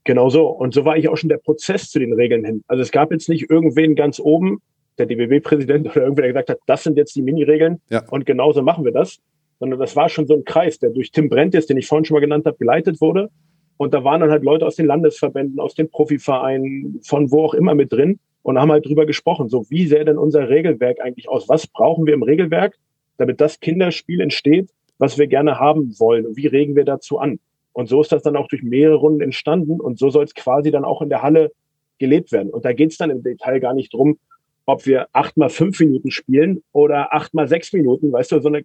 [0.06, 0.48] Genau so.
[0.48, 2.64] Und so war ich auch schon der Prozess zu den Regeln hin.
[2.70, 4.60] Also es gab jetzt nicht irgendwen ganz oben,
[4.98, 8.04] der DBB-Präsident oder irgendwer, der gesagt hat, das sind jetzt die Mini-Regeln ja.
[8.10, 9.18] und genauso machen wir das.
[9.60, 12.16] Sondern das war schon so ein Kreis, der durch Tim Brentes, den ich vorhin schon
[12.16, 13.30] mal genannt habe, geleitet wurde.
[13.76, 17.54] Und da waren dann halt Leute aus den Landesverbänden, aus den Profivereinen, von wo auch
[17.54, 19.50] immer mit drin und haben halt drüber gesprochen.
[19.50, 21.50] So, wie sähe denn unser Regelwerk eigentlich aus?
[21.50, 22.78] Was brauchen wir im Regelwerk,
[23.18, 26.28] damit das Kinderspiel entsteht, was wir gerne haben wollen?
[26.28, 27.40] Und wie regen wir dazu an?
[27.74, 30.70] Und so ist das dann auch durch mehrere Runden entstanden und so soll es quasi
[30.70, 31.54] dann auch in der Halle
[31.98, 32.52] gelebt werden.
[32.52, 34.20] Und da geht es dann im Detail gar nicht drum,
[34.68, 38.50] ob wir acht mal fünf Minuten spielen oder acht mal sechs Minuten, weißt du, so
[38.50, 38.64] eine,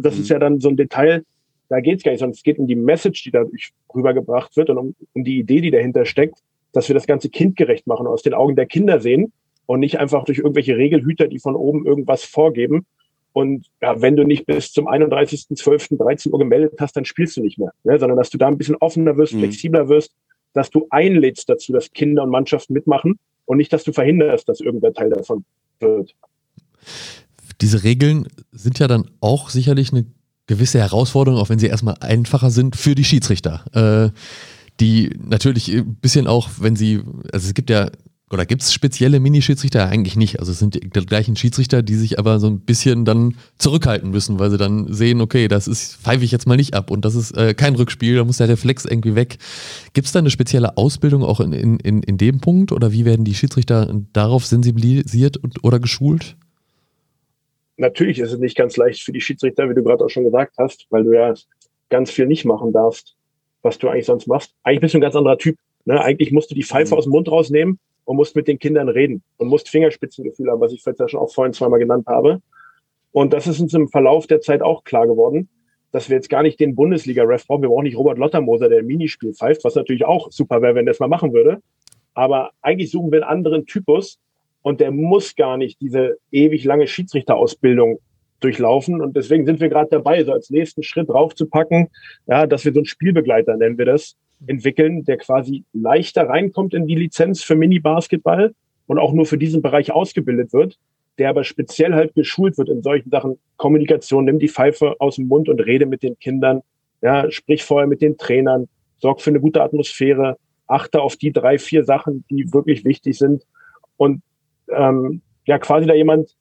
[0.00, 0.32] das ist mhm.
[0.32, 1.22] ja dann so ein Detail,
[1.68, 4.68] da geht es gar nicht, sondern es geht um die Message, die dadurch rübergebracht wird
[4.68, 8.22] und um, um die Idee, die dahinter steckt, dass wir das Ganze kindgerecht machen, aus
[8.22, 9.32] den Augen der Kinder sehen
[9.66, 12.86] und nicht einfach durch irgendwelche Regelhüter, die von oben irgendwas vorgeben.
[13.32, 17.58] Und ja, wenn du nicht bis zum 31.12.13 Uhr gemeldet hast, dann spielst du nicht
[17.58, 17.98] mehr, ne?
[17.98, 19.40] sondern dass du da ein bisschen offener wirst, mhm.
[19.40, 20.12] flexibler wirst,
[20.52, 24.60] dass du einlädst dazu, dass Kinder und Mannschaften mitmachen und nicht, dass du verhinderst, dass
[24.60, 25.44] irgendwer Teil davon
[25.80, 26.14] wird.
[27.60, 30.04] Diese Regeln sind ja dann auch sicherlich eine
[30.46, 33.64] gewisse Herausforderung, auch wenn sie erstmal einfacher sind für die Schiedsrichter.
[33.72, 34.18] Äh,
[34.82, 37.00] die natürlich ein bisschen auch, wenn sie,
[37.32, 37.88] also es gibt ja
[38.32, 39.86] oder gibt es spezielle Mini-Schiedsrichter?
[39.86, 40.40] Eigentlich nicht.
[40.40, 44.38] Also es sind die gleichen Schiedsrichter, die sich aber so ein bisschen dann zurückhalten müssen,
[44.38, 47.14] weil sie dann sehen, okay, das ist, pfeife ich jetzt mal nicht ab und das
[47.14, 49.36] ist äh, kein Rückspiel, da muss der Reflex irgendwie weg.
[49.92, 53.04] Gibt es da eine spezielle Ausbildung auch in, in, in, in dem Punkt oder wie
[53.04, 56.36] werden die Schiedsrichter darauf sensibilisiert und, oder geschult?
[57.76, 60.54] Natürlich ist es nicht ganz leicht für die Schiedsrichter, wie du gerade auch schon gesagt
[60.56, 61.34] hast, weil du ja
[61.90, 63.14] ganz viel nicht machen darfst,
[63.62, 64.54] was du eigentlich sonst machst.
[64.62, 65.56] Eigentlich bist du ein ganz anderer Typ.
[65.84, 66.00] Ne?
[66.00, 66.98] Eigentlich musst du die Pfeife mhm.
[66.98, 70.72] aus dem Mund rausnehmen und musst mit den Kindern reden und musst Fingerspitzengefühl haben, was
[70.72, 72.42] ich vielleicht ja schon auch vorhin zweimal genannt habe.
[73.12, 75.48] Und das ist uns im Verlauf der Zeit auch klar geworden,
[75.92, 77.62] dass wir jetzt gar nicht den Bundesliga-Ref brauchen.
[77.62, 80.86] Wir brauchen nicht Robert Lottermoser, der ein Minispiel pfeift, was natürlich auch super wäre, wenn
[80.86, 81.60] der es mal machen würde.
[82.14, 84.18] Aber eigentlich suchen wir einen anderen Typus
[84.62, 88.00] und der muss gar nicht diese ewig lange Schiedsrichterausbildung
[88.42, 89.00] durchlaufen.
[89.00, 91.88] Und deswegen sind wir gerade dabei, so als nächsten Schritt draufzupacken,
[92.26, 96.86] ja, dass wir so einen Spielbegleiter, nennen wir das, entwickeln, der quasi leichter reinkommt in
[96.86, 98.54] die Lizenz für Mini-Basketball
[98.86, 100.78] und auch nur für diesen Bereich ausgebildet wird,
[101.18, 105.28] der aber speziell halt geschult wird in solchen Sachen Kommunikation, nimm die Pfeife aus dem
[105.28, 106.62] Mund und rede mit den Kindern,
[107.00, 111.58] ja, sprich vorher mit den Trainern, sorg für eine gute Atmosphäre, achte auf die drei,
[111.58, 113.44] vier Sachen, die wirklich wichtig sind
[113.96, 114.22] und
[114.70, 116.34] ähm, ja, quasi da jemand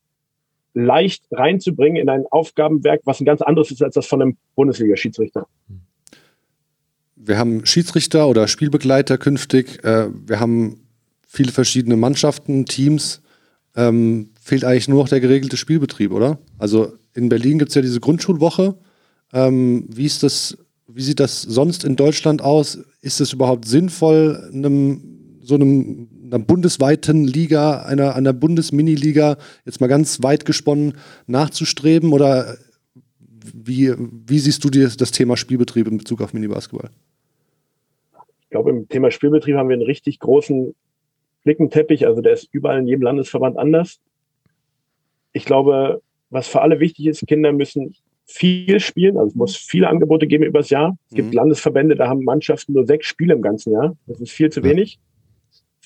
[0.73, 5.47] leicht reinzubringen in ein Aufgabenwerk, was ein ganz anderes ist als das von einem Bundesliga-Schiedsrichter.
[7.15, 9.83] Wir haben Schiedsrichter oder Spielbegleiter künftig.
[9.83, 10.81] Äh, wir haben
[11.27, 13.21] viele verschiedene Mannschaften, Teams.
[13.75, 16.39] Ähm, fehlt eigentlich nur noch der geregelte Spielbetrieb, oder?
[16.57, 18.75] Also in Berlin gibt es ja diese Grundschulwoche.
[19.33, 20.57] Ähm, wie ist das,
[20.87, 22.79] wie sieht das sonst in Deutschland aus?
[23.01, 29.87] Ist es überhaupt sinnvoll, einem, so einem, einer bundesweiten Liga, einer, einer Bundesminiliga, jetzt mal
[29.87, 30.93] ganz weit gesponnen,
[31.27, 32.13] nachzustreben?
[32.13, 32.57] Oder
[33.53, 36.89] wie, wie siehst du dir das Thema Spielbetrieb in Bezug auf Minibasketball?
[38.43, 40.73] Ich glaube, im Thema Spielbetrieb haben wir einen richtig großen
[41.43, 42.07] Flickenteppich.
[42.07, 43.99] Also der ist überall in jedem Landesverband anders.
[45.33, 49.17] Ich glaube, was für alle wichtig ist, Kinder müssen viel spielen.
[49.17, 50.97] Also es muss viele Angebote geben übers Jahr.
[51.09, 51.33] Es gibt mhm.
[51.33, 53.97] Landesverbände, da haben Mannschaften nur sechs Spiele im ganzen Jahr.
[54.07, 54.99] Das ist viel zu wenig.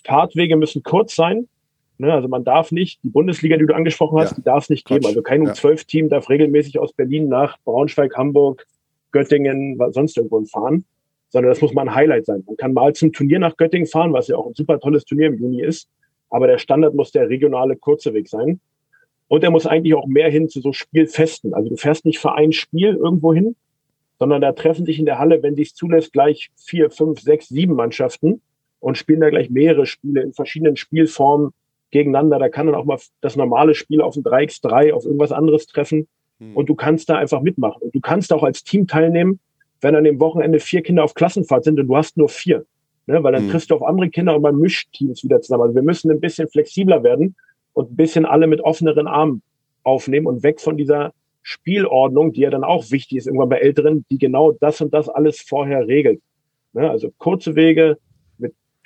[0.05, 1.47] Fahrtwege müssen kurz sein.
[1.97, 4.35] Ne, also man darf nicht, die Bundesliga, die du angesprochen hast, ja.
[4.35, 5.05] die darf es nicht geben.
[5.05, 8.67] Also kein U12-Team darf regelmäßig aus Berlin nach Braunschweig, Hamburg,
[9.11, 10.83] Göttingen, sonst irgendwo fahren,
[11.29, 12.43] sondern das muss mal ein Highlight sein.
[12.45, 15.27] Man kann mal zum Turnier nach Göttingen fahren, was ja auch ein super tolles Turnier
[15.27, 15.87] im Juni ist,
[16.29, 18.59] aber der Standard muss der regionale kurze Weg sein.
[19.29, 21.53] Und er muss eigentlich auch mehr hin zu so Spielfesten.
[21.53, 23.55] Also du fährst nicht für ein Spiel irgendwo hin,
[24.19, 27.73] sondern da treffen sich in der Halle, wenn dies zulässt, gleich vier, fünf, sechs, sieben
[27.73, 28.41] Mannschaften
[28.85, 31.53] und spielen da gleich mehrere Spiele in verschiedenen Spielformen
[31.89, 32.37] gegeneinander.
[32.37, 36.07] Da kann dann auch mal das normale Spiel auf ein 3x3, auf irgendwas anderes treffen.
[36.39, 36.55] Hm.
[36.55, 37.81] Und du kannst da einfach mitmachen.
[37.81, 39.39] Und du kannst auch als Team teilnehmen,
[39.81, 42.63] wenn an dem Wochenende vier Kinder auf Klassenfahrt sind und du hast nur vier.
[43.07, 43.23] Ne?
[43.23, 43.49] Weil dann hm.
[43.49, 45.63] triffst du auf andere Kinder und man mischt Teams wieder zusammen.
[45.63, 47.35] Also wir müssen ein bisschen flexibler werden
[47.73, 49.41] und ein bisschen alle mit offeneren Armen
[49.81, 54.05] aufnehmen und weg von dieser Spielordnung, die ja dann auch wichtig ist, irgendwann bei Älteren,
[54.11, 56.21] die genau das und das alles vorher regelt.
[56.73, 56.87] Ne?
[56.87, 57.97] Also kurze Wege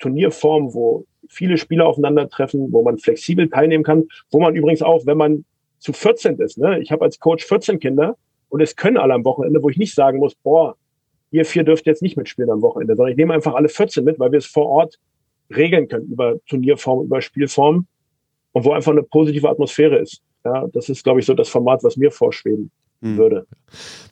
[0.00, 5.06] mit Turnierformen, wo viele Spieler aufeinandertreffen, wo man flexibel teilnehmen kann, wo man übrigens auch,
[5.06, 5.44] wenn man
[5.78, 6.80] zu 14 ist, ne?
[6.80, 8.16] ich habe als Coach 14 Kinder
[8.48, 10.76] und es können alle am Wochenende, wo ich nicht sagen muss, boah,
[11.30, 14.18] ihr vier dürft jetzt nicht mitspielen am Wochenende, sondern ich nehme einfach alle 14 mit,
[14.18, 14.98] weil wir es vor Ort
[15.54, 17.86] regeln können über Turnierform, über Spielform
[18.52, 20.22] und wo einfach eine positive Atmosphäre ist.
[20.44, 22.70] Ja, das ist, glaube ich, so das Format, was mir vorschweben.
[23.00, 23.46] Würde.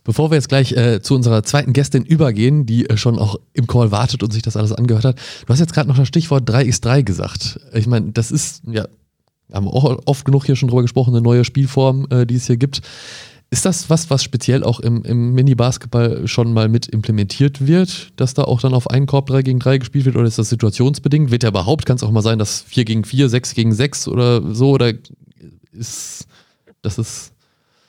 [0.05, 3.67] Bevor wir jetzt gleich äh, zu unserer zweiten Gästin übergehen, die äh, schon auch im
[3.67, 6.49] Call wartet und sich das alles angehört hat, du hast jetzt gerade noch das Stichwort
[6.49, 7.61] 3x3 gesagt.
[7.75, 8.87] Ich meine, das ist, ja,
[9.53, 12.47] haben wir auch oft genug hier schon drüber gesprochen, eine neue Spielform, äh, die es
[12.47, 12.81] hier gibt.
[13.51, 18.35] Ist das was, was speziell auch im, im Mini-Basketball schon mal mit implementiert wird, dass
[18.35, 21.31] da auch dann auf einen Korb 3 gegen 3 gespielt wird oder ist das situationsbedingt?
[21.31, 24.09] Wird ja überhaupt, kann es auch mal sein, dass 4 gegen 4, 6 gegen 6
[24.09, 24.93] oder so oder
[25.73, 26.27] ist
[26.83, 27.33] das ist.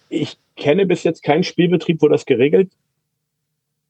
[0.10, 2.72] Ich kenne bis jetzt keinen Spielbetrieb, wo das geregelt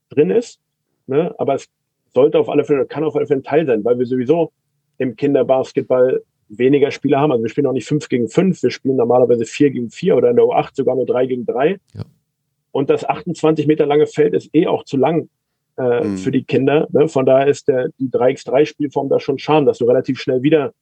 [0.10, 0.60] drin ist,
[1.08, 1.34] ne?
[1.38, 1.69] aber es
[2.13, 4.51] sollte auf alle Fälle, kann auf alle Fälle ein Teil sein, weil wir sowieso
[4.97, 7.32] im Kinderbasketball weniger Spieler haben.
[7.32, 10.29] Also wir spielen auch nicht 5 gegen 5, wir spielen normalerweise 4 gegen 4 oder
[10.32, 11.79] in der U8 sogar nur 3 gegen 3.
[11.93, 12.05] Ja.
[12.71, 15.29] Und das 28 Meter lange Feld ist eh auch zu lang
[15.77, 16.17] äh, mhm.
[16.17, 16.88] für die Kinder.
[16.91, 17.08] Ne?
[17.08, 20.73] Von daher ist der, die 3x3-Spielform da schon schade, dass du relativ schnell wieder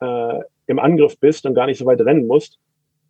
[0.00, 2.58] äh, im Angriff bist und gar nicht so weit rennen musst.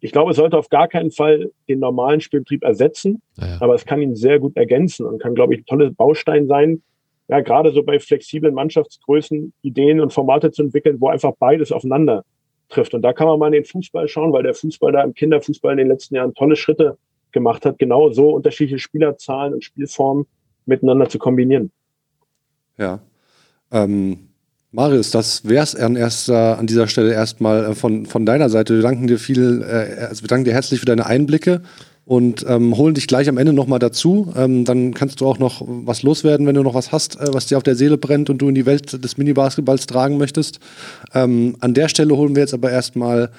[0.05, 3.57] Ich glaube, es sollte auf gar keinen Fall den normalen Spielbetrieb ersetzen, ja.
[3.61, 6.83] aber es kann ihn sehr gut ergänzen und kann, glaube ich, ein toller Baustein sein,
[7.29, 12.23] ja, gerade so bei flexiblen Mannschaftsgrößen Ideen und Formate zu entwickeln, wo einfach beides aufeinander
[12.69, 12.93] trifft.
[12.93, 15.73] Und da kann man mal in den Fußball schauen, weil der Fußball da im Kinderfußball
[15.73, 16.99] in den letzten Jahren tolle Schritte
[17.33, 20.27] gemacht hat, genau so unterschiedliche Spielerzahlen und Spielformen
[20.67, 21.73] miteinander zu kombinieren.
[22.77, 23.01] Ja.
[23.73, 24.29] Ähm,
[24.75, 28.75] Marius, das wäre es an, erster, an dieser Stelle erstmal äh, von, von deiner Seite.
[28.75, 31.63] Wir danken dir viel, äh, also wir danken dir herzlich für deine Einblicke
[32.05, 34.33] und ähm, holen dich gleich am Ende nochmal dazu.
[34.37, 37.47] Ähm, dann kannst du auch noch was loswerden, wenn du noch was hast, äh, was
[37.47, 40.59] dir auf der Seele brennt und du in die Welt des Mini-Basketballs tragen möchtest.
[41.15, 43.31] Ähm, an der Stelle holen wir jetzt aber erstmal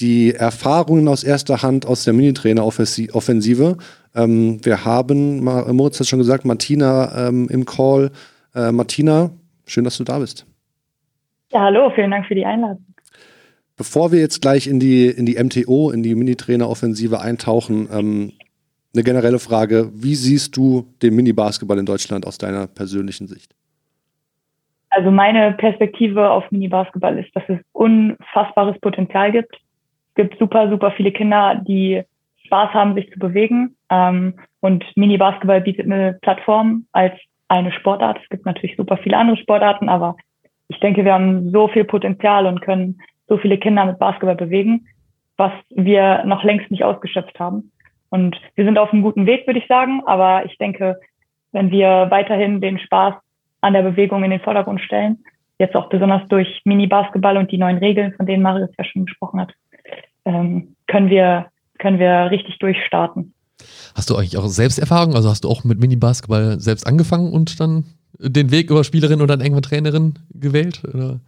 [0.00, 3.76] die Erfahrungen aus erster Hand aus der Minitrainer-Offensive.
[4.14, 8.10] Ähm, wir haben, Moritz hat schon gesagt, Martina ähm, im Call.
[8.54, 9.32] Äh, Martina,
[9.66, 10.46] schön, dass du da bist.
[11.52, 12.84] Ja, hallo, vielen Dank für die Einladung.
[13.76, 18.32] Bevor wir jetzt gleich in die, in die MTO, in die Mini-Trainer-Offensive eintauchen, ähm,
[18.94, 19.90] eine generelle Frage.
[19.94, 23.54] Wie siehst du den Mini-Basketball in Deutschland aus deiner persönlichen Sicht?
[24.90, 29.54] Also meine Perspektive auf Mini-Basketball ist, dass es unfassbares Potenzial gibt.
[29.54, 32.02] Es gibt super, super viele Kinder, die
[32.46, 33.76] Spaß haben, sich zu bewegen.
[33.90, 37.14] Ähm, und Mini-Basketball bietet eine Plattform als
[37.48, 38.18] eine Sportart.
[38.22, 40.16] Es gibt natürlich super viele andere Sportarten, aber
[40.68, 44.86] ich denke, wir haben so viel Potenzial und können so viele Kinder mit Basketball bewegen,
[45.36, 47.72] was wir noch längst nicht ausgeschöpft haben.
[48.10, 50.02] Und wir sind auf einem guten Weg, würde ich sagen.
[50.06, 50.98] Aber ich denke,
[51.52, 53.14] wenn wir weiterhin den Spaß
[53.60, 55.24] an der Bewegung in den Vordergrund stellen,
[55.58, 59.40] jetzt auch besonders durch Mini-Basketball und die neuen Regeln, von denen Marius ja schon gesprochen
[59.40, 59.52] hat,
[60.24, 61.46] ähm, können wir,
[61.78, 63.34] können wir richtig durchstarten.
[63.94, 65.14] Hast du eigentlich auch Selbsterfahrung?
[65.14, 67.84] Also hast du auch mit Mini-Basketball selbst angefangen und dann
[68.18, 70.82] den Weg über Spielerin oder dann irgendwann Trainerin gewählt?
[70.84, 71.20] Oder?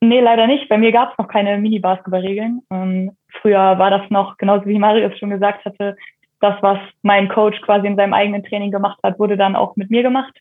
[0.00, 0.68] Nee, leider nicht.
[0.68, 2.62] Bei mir gab es noch keine Mini-Basketball-Regeln.
[2.70, 5.96] Ähm, früher war das noch, genauso wie Marius schon gesagt hatte,
[6.40, 9.90] das, was mein Coach quasi in seinem eigenen Training gemacht hat, wurde dann auch mit
[9.90, 10.32] mir gemacht.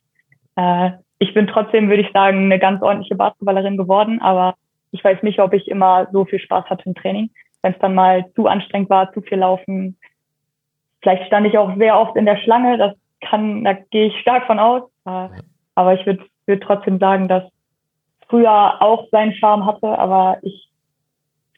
[0.55, 4.55] Äh, ich bin trotzdem, würde ich sagen, eine ganz ordentliche Basketballerin geworden, aber
[4.91, 7.31] ich weiß nicht, ob ich immer so viel Spaß hatte im Training.
[7.63, 9.97] Wenn es dann mal zu anstrengend war, zu viel laufen.
[11.01, 14.45] Vielleicht stand ich auch sehr oft in der Schlange, das kann, da gehe ich stark
[14.45, 14.83] von aus.
[15.05, 15.29] Äh,
[15.77, 17.43] aber ich würde würd trotzdem sagen, dass
[18.27, 20.69] früher auch seinen Charme hatte, aber ich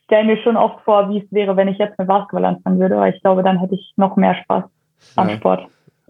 [0.03, 2.97] stelle mir schon oft vor, wie es wäre, wenn ich jetzt mit Basketball anfangen würde,
[2.97, 4.65] weil ich glaube, dann hätte ich noch mehr Spaß
[5.15, 5.37] am ja.
[5.37, 5.67] Sport.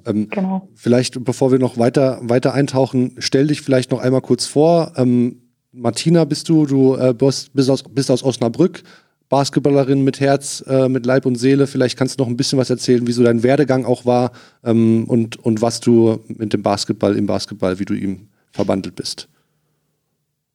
[0.07, 0.67] Ähm, genau.
[0.73, 4.93] Vielleicht, bevor wir noch weiter, weiter eintauchen, stell dich vielleicht noch einmal kurz vor.
[4.95, 8.81] Ähm, Martina bist du, du äh, bist, bist, aus, bist aus Osnabrück,
[9.29, 11.67] Basketballerin mit Herz, äh, mit Leib und Seele.
[11.67, 14.31] Vielleicht kannst du noch ein bisschen was erzählen, wie so dein Werdegang auch war
[14.65, 19.29] ähm, und, und was du mit dem Basketball im Basketball, wie du ihm verbandelt bist.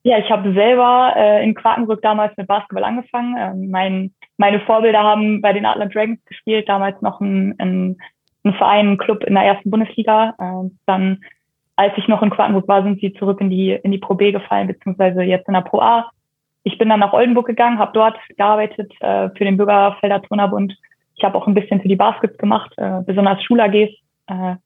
[0.03, 3.37] Ja, ich habe selber äh, in Quakenbrück damals mit Basketball angefangen.
[3.39, 7.97] Ähm, mein, meine Vorbilder haben bei den Adler Dragons gespielt, damals noch ein, ein,
[8.45, 10.35] ein Verein, ein Club in der ersten Bundesliga.
[10.39, 11.25] Äh, dann,
[11.77, 14.31] als ich noch in Quakenbrück war, sind sie zurück in die, in die Pro B
[14.31, 16.11] gefallen, beziehungsweise jetzt in der Pro A.
[16.65, 20.75] Ich bin dann nach Oldenburg gegangen, habe dort gearbeitet äh, für den Bürgerfelder Turnerbund.
[21.17, 23.93] Ich habe auch ein bisschen für die Baskets gemacht, äh, besonders Schul-AGs.
[24.27, 24.57] Äh,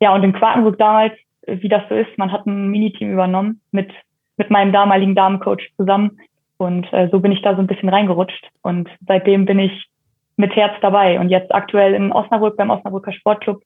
[0.00, 1.14] ja, und in Quakenbrück damals,
[1.46, 3.90] wie das so ist, man hat ein Miniteam übernommen mit
[4.36, 6.18] mit meinem damaligen Damencoach zusammen.
[6.58, 8.48] Und äh, so bin ich da so ein bisschen reingerutscht.
[8.62, 9.88] Und seitdem bin ich
[10.36, 13.62] mit Herz dabei und jetzt aktuell in Osnabrück beim Osnabrücker Sportclub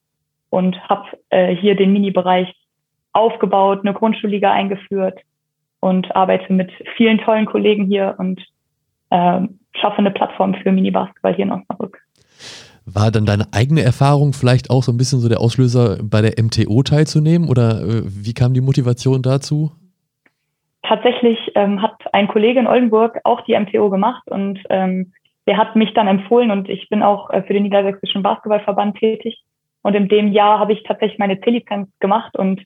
[0.51, 2.53] und habe äh, hier den Mini-Bereich
[3.13, 5.21] aufgebaut, eine Grundschulliga eingeführt
[5.81, 8.41] und arbeite mit vielen tollen Kollegen hier und
[9.11, 9.41] äh,
[9.73, 11.99] schaffe eine Plattform für Mini-Basketball hier in Osnabrück.
[12.87, 16.43] War dann deine eigene Erfahrung vielleicht auch so ein bisschen so der Auslöser, bei der
[16.43, 17.49] MTO teilzunehmen?
[17.49, 19.73] Oder äh, wie kam die Motivation dazu?
[20.91, 25.13] tatsächlich ähm, hat ein Kollege in Oldenburg auch die MTO gemacht und ähm,
[25.47, 29.41] der hat mich dann empfohlen und ich bin auch äh, für den Niedersächsischen Basketballverband tätig.
[29.83, 32.61] Und in dem Jahr habe ich tatsächlich meine C-Lizenz gemacht und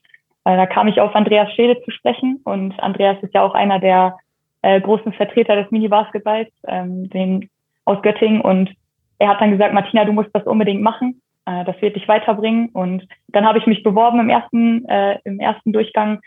[0.51, 2.41] da kam ich auf Andreas Schede zu sprechen.
[2.43, 4.17] Und Andreas ist ja auch einer der
[4.61, 7.49] äh, großen Vertreter des Mini-Basketballs, ähm, den
[7.85, 8.41] aus Göttingen.
[8.41, 8.71] Und
[9.19, 11.21] er hat dann gesagt, Martina, du musst das unbedingt machen.
[11.45, 12.69] Äh, das wird dich weiterbringen.
[12.69, 16.21] Und dann habe ich mich beworben im ersten, äh, im ersten Durchgang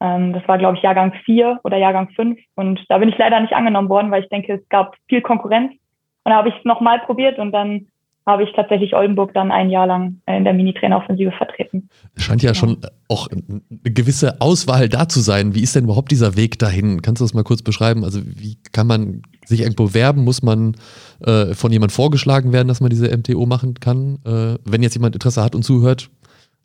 [0.00, 2.38] ähm, das war, glaube ich, Jahrgang 4 oder Jahrgang 5.
[2.54, 5.72] Und da bin ich leider nicht angenommen worden, weil ich denke, es gab viel Konkurrenz.
[5.72, 7.88] Und da habe ich es nochmal probiert und dann
[8.28, 11.88] habe ich tatsächlich Oldenburg dann ein Jahr lang in der Mini-Trainer-Offensive vertreten.
[12.14, 12.76] Es scheint ja, ja, schon
[13.08, 15.54] auch eine gewisse Auswahl da zu sein.
[15.54, 17.00] Wie ist denn überhaupt dieser Weg dahin?
[17.00, 18.04] Kannst du das mal kurz beschreiben?
[18.04, 20.24] Also wie kann man sich irgendwo werben?
[20.24, 20.76] Muss man
[21.24, 24.18] äh, von jemand vorgeschlagen werden, dass man diese MTO machen kann?
[24.26, 26.10] Äh, wenn jetzt jemand Interesse hat und zuhört,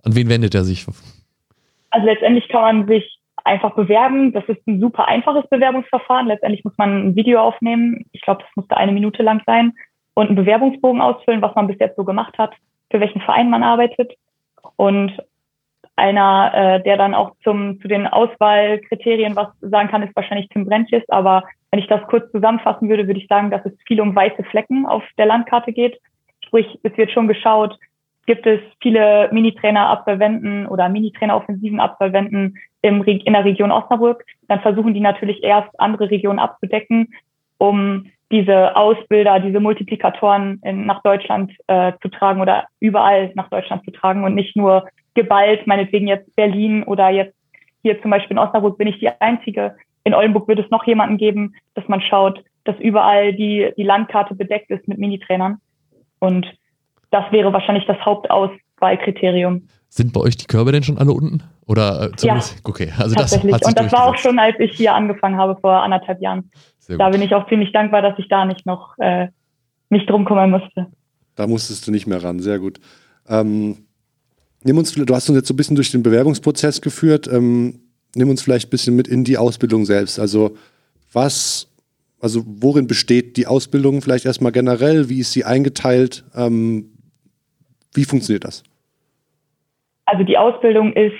[0.03, 0.85] an wen wendet er sich?
[1.91, 4.33] Also letztendlich kann man sich einfach bewerben.
[4.33, 6.27] Das ist ein super einfaches Bewerbungsverfahren.
[6.27, 8.03] Letztendlich muss man ein Video aufnehmen.
[8.11, 9.71] Ich glaube, das musste eine Minute lang sein
[10.13, 12.53] und einen Bewerbungsbogen ausfüllen, was man bis jetzt so gemacht hat,
[12.91, 14.13] für welchen Verein man arbeitet.
[14.75, 15.17] Und
[15.95, 20.65] einer, äh, der dann auch zum, zu den Auswahlkriterien was sagen kann, ist wahrscheinlich Tim
[20.65, 21.03] Brentjes.
[21.09, 24.43] Aber wenn ich das kurz zusammenfassen würde, würde ich sagen, dass es viel um weiße
[24.45, 25.99] Flecken auf der Landkarte geht.
[26.45, 27.77] Sprich, es wird schon geschaut,
[28.25, 35.43] gibt es viele Minitrainer-Absolventen oder Minitrainer-Offensiven-Absolventen im, in der Region Osnabrück, dann versuchen die natürlich
[35.43, 37.13] erst andere Regionen abzudecken,
[37.57, 43.83] um diese Ausbilder, diese Multiplikatoren in, nach Deutschland äh, zu tragen oder überall nach Deutschland
[43.85, 47.35] zu tragen und nicht nur geballt, meinetwegen jetzt Berlin oder jetzt
[47.83, 49.75] hier zum Beispiel in Osnabrück bin ich die Einzige.
[50.03, 54.35] In Oldenburg wird es noch jemanden geben, dass man schaut, dass überall die, die Landkarte
[54.35, 55.59] bedeckt ist mit Minitrainern.
[56.19, 56.47] Und
[57.11, 59.67] das wäre wahrscheinlich das Hauptauswahlkriterium.
[59.95, 61.43] Sind bei euch die Körbe denn schon alle unten?
[61.67, 62.53] Oder äh, zumindest?
[62.53, 62.91] Ja, okay.
[62.97, 63.51] Also tatsächlich.
[63.51, 66.49] Das Und das war auch schon, als ich hier angefangen habe vor anderthalb Jahren.
[66.87, 69.27] Da bin ich auch ziemlich dankbar, dass ich da nicht noch äh,
[69.89, 70.87] mich drum kümmern musste.
[71.35, 72.39] Da musstest du nicht mehr ran.
[72.39, 72.79] Sehr gut.
[73.27, 73.85] Ähm,
[74.63, 77.27] nimm uns, du hast uns jetzt so ein bisschen durch den Bewerbungsprozess geführt.
[77.31, 77.79] Ähm,
[78.15, 80.19] nimm uns vielleicht ein bisschen mit in die Ausbildung selbst.
[80.19, 80.57] Also
[81.11, 81.67] was
[82.19, 85.07] also worin besteht die Ausbildung vielleicht erstmal generell?
[85.09, 86.23] Wie ist sie eingeteilt?
[86.33, 86.93] Ähm,
[87.93, 88.63] wie funktioniert das?
[90.13, 91.15] Also die Ausbildung ist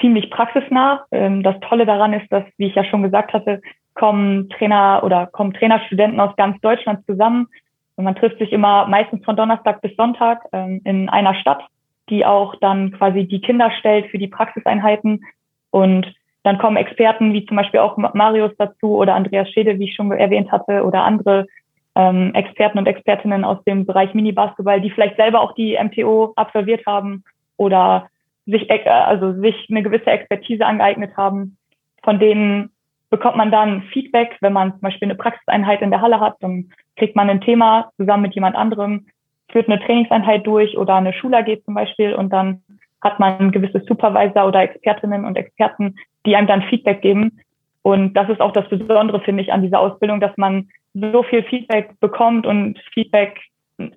[0.00, 1.04] ziemlich praxisnah.
[1.12, 3.60] Ähm, das Tolle daran ist, dass, wie ich ja schon gesagt hatte,
[3.94, 7.46] kommen Trainer oder kommen Trainerstudenten aus ganz Deutschland zusammen.
[7.94, 11.62] Und man trifft sich immer meistens von Donnerstag bis Sonntag ähm, in einer Stadt,
[12.10, 15.24] die auch dann quasi die Kinder stellt für die Praxiseinheiten.
[15.70, 16.12] Und
[16.42, 20.10] dann kommen Experten wie zum Beispiel auch Marius dazu oder Andreas Schede, wie ich schon
[20.10, 21.46] erwähnt hatte, oder andere
[21.94, 26.84] ähm, Experten und Expertinnen aus dem Bereich Mini-Basketball, die vielleicht selber auch die MTO absolviert
[26.86, 27.22] haben
[27.56, 28.08] oder
[28.46, 31.56] sich, äh, also sich eine gewisse Expertise angeeignet haben.
[32.02, 32.70] Von denen
[33.10, 36.70] bekommt man dann Feedback, wenn man zum Beispiel eine Praxiseinheit in der Halle hat, dann
[36.96, 39.06] kriegt man ein Thema zusammen mit jemand anderem,
[39.50, 42.62] führt eine Trainingseinheit durch oder eine Schule geht zum Beispiel und dann
[43.02, 47.40] hat man gewisse Supervisor oder Expertinnen und Experten, die einem dann Feedback geben.
[47.82, 51.44] Und das ist auch das Besondere, finde ich, an dieser Ausbildung, dass man so viel
[51.44, 53.38] Feedback bekommt und Feedback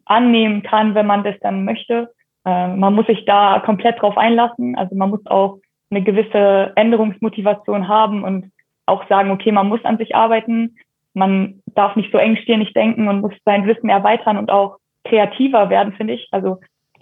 [0.05, 2.11] annehmen kann, wenn man das dann möchte.
[2.49, 4.75] Äh, man muss sich da komplett drauf einlassen.
[4.75, 5.59] Also man muss auch
[5.91, 8.51] eine gewisse Änderungsmotivation haben und
[8.85, 10.77] auch sagen, okay, man muss an sich arbeiten.
[11.13, 15.93] Man darf nicht so engstirnig denken und muss sein Wissen erweitern und auch kreativer werden,
[15.93, 16.27] finde ich.
[16.31, 16.59] Also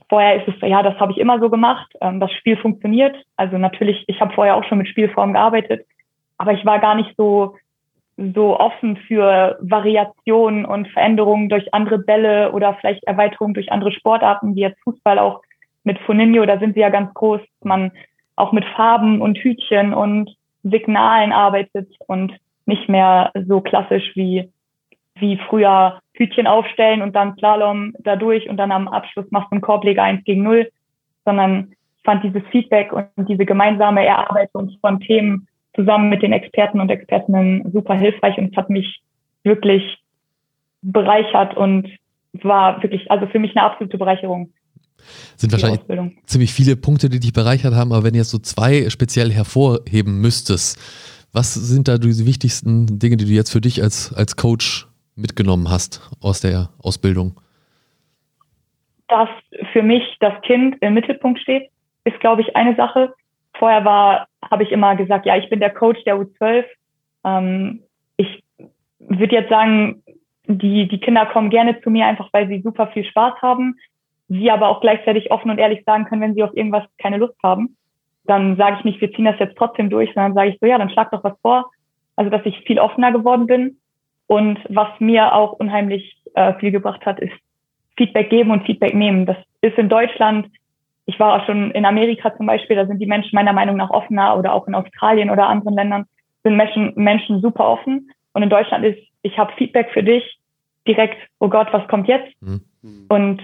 [0.09, 1.91] vorher ist es, ja, das habe ich immer so gemacht.
[2.01, 3.15] Ähm, das Spiel funktioniert.
[3.37, 5.85] Also natürlich, ich habe vorher auch schon mit Spielformen gearbeitet,
[6.37, 7.55] aber ich war gar nicht so
[8.17, 14.55] so offen für Variationen und Veränderungen durch andere Bälle oder vielleicht Erweiterungen durch andere Sportarten,
[14.55, 15.41] wie jetzt Fußball auch
[15.83, 17.91] mit Funinho, da sind sie ja ganz groß, man
[18.35, 22.33] auch mit Farben und Hütchen und Signalen arbeitet und
[22.65, 24.51] nicht mehr so klassisch wie,
[25.15, 29.61] wie früher Hütchen aufstellen und dann Slalom dadurch und dann am Abschluss machst du einen
[29.61, 30.69] Korbleger eins gegen null,
[31.23, 35.46] sondern fand dieses Feedback und diese gemeinsame Erarbeitung von Themen
[35.77, 39.01] zusammen mit den Experten und Expertinnen super hilfreich und es hat mich
[39.43, 39.99] wirklich
[40.81, 41.87] bereichert und
[42.33, 44.51] war wirklich, also für mich eine absolute Bereicherung.
[45.35, 45.81] Sind wahrscheinlich
[46.25, 50.19] ziemlich viele Punkte, die dich bereichert haben, aber wenn du jetzt so zwei speziell hervorheben
[50.19, 50.77] müsstest,
[51.31, 55.69] was sind da die wichtigsten Dinge, die du jetzt für dich als, als Coach mitgenommen
[55.69, 57.39] hast aus der Ausbildung?
[59.07, 59.29] Dass
[59.71, 61.69] für mich das Kind im Mittelpunkt steht,
[62.03, 63.13] ist, glaube ich, eine Sache.
[63.59, 66.65] Vorher war, habe ich immer gesagt, ja, ich bin der Coach der U12.
[67.25, 67.83] Ähm,
[68.17, 68.43] ich
[68.99, 70.03] würde jetzt sagen,
[70.47, 73.75] die, die Kinder kommen gerne zu mir, einfach weil sie super viel Spaß haben
[74.29, 77.37] sie aber auch gleichzeitig offen und ehrlich sagen können, wenn sie auf irgendwas keine Lust
[77.43, 77.77] haben,
[78.25, 80.77] dann sage ich nicht, wir ziehen das jetzt trotzdem durch, sondern sage ich so, ja,
[80.77, 81.69] dann schlag doch was vor.
[82.15, 83.77] Also, dass ich viel offener geworden bin.
[84.25, 87.33] Und was mir auch unheimlich äh, viel gebracht hat, ist
[87.95, 89.25] Feedback geben und Feedback nehmen.
[89.25, 90.47] Das ist in Deutschland,
[91.07, 93.89] ich war auch schon in Amerika zum Beispiel, da sind die Menschen meiner Meinung nach
[93.89, 96.05] offener oder auch in Australien oder anderen Ländern
[96.43, 98.11] sind Menschen, Menschen super offen.
[98.33, 100.37] Und in Deutschland ist, ich habe Feedback für dich
[100.85, 102.29] direkt, oh Gott, was kommt jetzt?
[102.41, 102.61] Mhm.
[103.07, 103.41] Und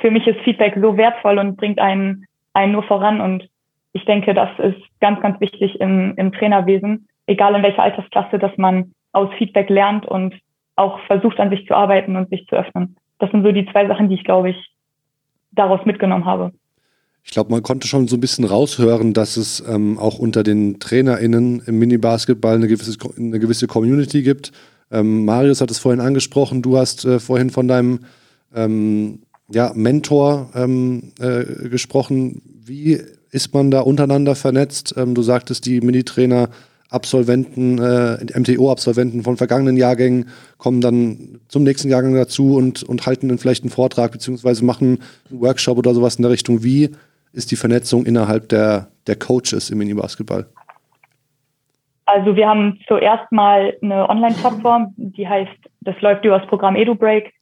[0.00, 3.20] für mich ist Feedback so wertvoll und bringt einen, einen nur voran.
[3.20, 3.48] Und
[3.92, 8.56] ich denke, das ist ganz, ganz wichtig im, im Trainerwesen, egal in welcher Altersklasse, dass
[8.56, 10.34] man aus Feedback lernt und
[10.76, 12.96] auch versucht, an sich zu arbeiten und sich zu öffnen.
[13.18, 14.70] Das sind so die zwei Sachen, die ich, glaube ich,
[15.52, 16.52] daraus mitgenommen habe.
[17.24, 20.78] Ich glaube, man konnte schon so ein bisschen raushören, dass es ähm, auch unter den
[20.78, 24.52] TrainerInnen im Mini-Basketball eine gewisse, eine gewisse Community gibt.
[24.90, 28.00] Ähm, Marius hat es vorhin angesprochen, du hast äh, vorhin von deinem
[28.54, 29.20] ähm,
[29.50, 32.42] ja, Mentor ähm, äh, gesprochen.
[32.64, 33.00] Wie
[33.30, 34.94] ist man da untereinander vernetzt?
[34.96, 36.50] Ähm, du sagtest, die Minitrainer
[36.90, 43.28] Absolventen, äh, MTO-Absolventen von vergangenen Jahrgängen kommen dann zum nächsten Jahrgang dazu und, und halten
[43.28, 44.98] dann vielleicht einen Vortrag beziehungsweise machen
[45.30, 46.62] einen Workshop oder sowas in der Richtung.
[46.62, 46.90] Wie
[47.34, 50.46] ist die Vernetzung innerhalb der, der Coaches im Mini-Basketball?
[52.06, 57.32] Also wir haben zuerst mal eine Online-Plattform, die heißt, das läuft über das Programm EduBreak.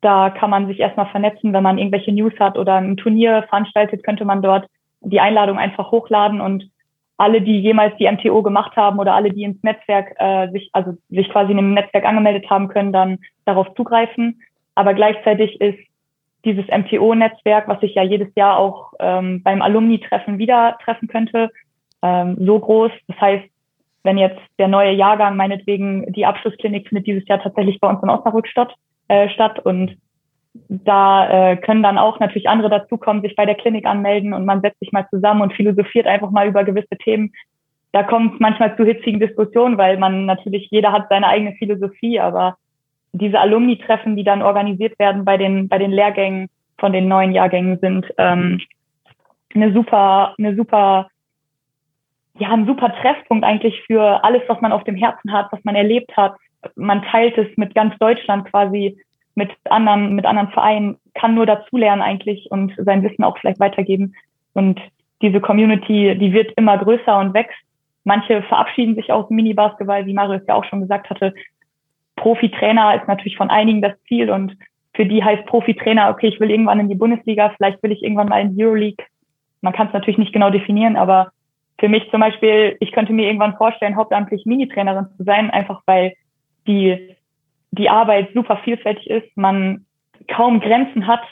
[0.00, 4.04] Da kann man sich erstmal vernetzen, wenn man irgendwelche News hat oder ein Turnier veranstaltet,
[4.04, 4.66] könnte man dort
[5.00, 6.68] die Einladung einfach hochladen und
[7.16, 10.96] alle, die jemals die MTO gemacht haben oder alle, die ins Netzwerk äh, sich, also
[11.08, 14.40] sich quasi in einem Netzwerk angemeldet haben, können dann darauf zugreifen.
[14.74, 15.78] Aber gleichzeitig ist
[16.44, 21.50] dieses MTO-Netzwerk, was sich ja jedes Jahr auch ähm, beim Alumni-Treffen wieder treffen könnte,
[22.02, 22.90] ähm, so groß.
[23.08, 23.44] Das heißt,
[24.02, 28.10] wenn jetzt der neue Jahrgang, meinetwegen die Abschlussklinik findet dieses Jahr tatsächlich bei uns in
[28.10, 28.74] Osnabrück statt,
[29.08, 29.96] äh, statt und
[30.68, 34.60] da äh, können dann auch natürlich andere dazukommen, sich bei der Klinik anmelden und man
[34.60, 37.32] setzt sich mal zusammen und philosophiert einfach mal über gewisse Themen.
[37.92, 42.56] Da kommt manchmal zu hitzigen Diskussionen, weil man natürlich, jeder hat seine eigene Philosophie, aber
[43.12, 46.48] diese Alumni-Treffen, die dann organisiert werden bei den, bei den Lehrgängen
[46.78, 48.60] von den neuen Jahrgängen sind ähm,
[49.54, 51.08] eine super, eine super,
[52.38, 55.74] ja, ein super Treffpunkt eigentlich für alles, was man auf dem Herzen hat, was man
[55.74, 56.34] erlebt hat,
[56.76, 58.98] man teilt es mit ganz Deutschland quasi
[59.34, 64.14] mit anderen, mit anderen Vereinen kann nur dazulernen eigentlich und sein Wissen auch vielleicht weitergeben.
[64.52, 64.80] Und
[65.22, 67.58] diese Community, die wird immer größer und wächst.
[68.04, 71.32] Manche verabschieden sich aus dem Mini-Basketball, wie Marius ja auch schon gesagt hatte.
[72.22, 74.56] Profi-Trainer ist natürlich von einigen das Ziel und
[74.94, 78.28] für die heißt Profi-Trainer, okay, ich will irgendwann in die Bundesliga, vielleicht will ich irgendwann
[78.28, 79.04] mal in die Euroleague.
[79.60, 81.32] Man kann es natürlich nicht genau definieren, aber
[81.80, 86.14] für mich zum Beispiel, ich könnte mir irgendwann vorstellen, hauptamtlich Mini-Trainerin zu sein, einfach weil
[86.68, 87.16] die,
[87.72, 89.84] die Arbeit super vielfältig ist, man
[90.28, 91.22] kaum Grenzen hat,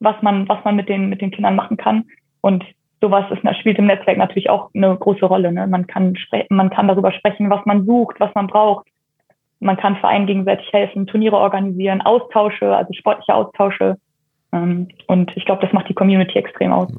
[0.00, 2.04] was man, was man mit den, mit den Kindern machen kann.
[2.40, 2.64] Und
[3.00, 5.52] sowas ist, spielt im Netzwerk natürlich auch eine große Rolle.
[5.52, 5.68] Ne?
[5.68, 6.16] Man kann
[6.48, 8.88] man kann darüber sprechen, was man sucht, was man braucht.
[9.60, 13.96] Man kann Vereinen gegenseitig helfen, Turniere organisieren, Austausche, also sportliche Austausche.
[14.52, 16.90] Ähm, und ich glaube, das macht die Community extrem aus.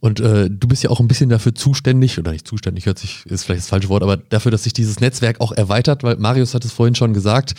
[0.00, 3.26] Und äh, du bist ja auch ein bisschen dafür zuständig, oder nicht zuständig, hört sich,
[3.26, 6.54] ist vielleicht das falsche Wort, aber dafür, dass sich dieses Netzwerk auch erweitert, weil Marius
[6.54, 7.54] hat es vorhin schon gesagt,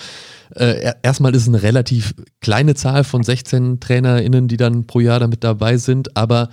[0.56, 5.20] äh, erstmal ist es eine relativ kleine Zahl von 16 TrainerInnen, die dann pro Jahr
[5.20, 6.50] damit dabei sind, aber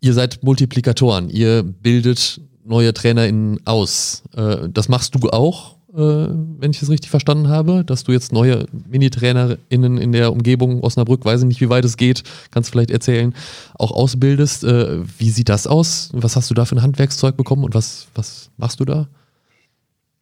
[0.00, 4.24] ihr seid Multiplikatoren, ihr bildet neue TrainerInnen aus.
[4.36, 8.66] Äh, das machst du auch, wenn ich es richtig verstanden habe, dass du jetzt neue
[8.90, 12.22] Mini-TrainerInnen in der Umgebung Osnabrück, weiß ich nicht, wie weit es geht,
[12.52, 13.34] kannst vielleicht erzählen,
[13.78, 14.64] auch ausbildest.
[14.64, 16.12] Äh, wie sieht das aus?
[16.14, 19.06] Was hast du da für ein Handwerkszeug bekommen und was, was machst du da?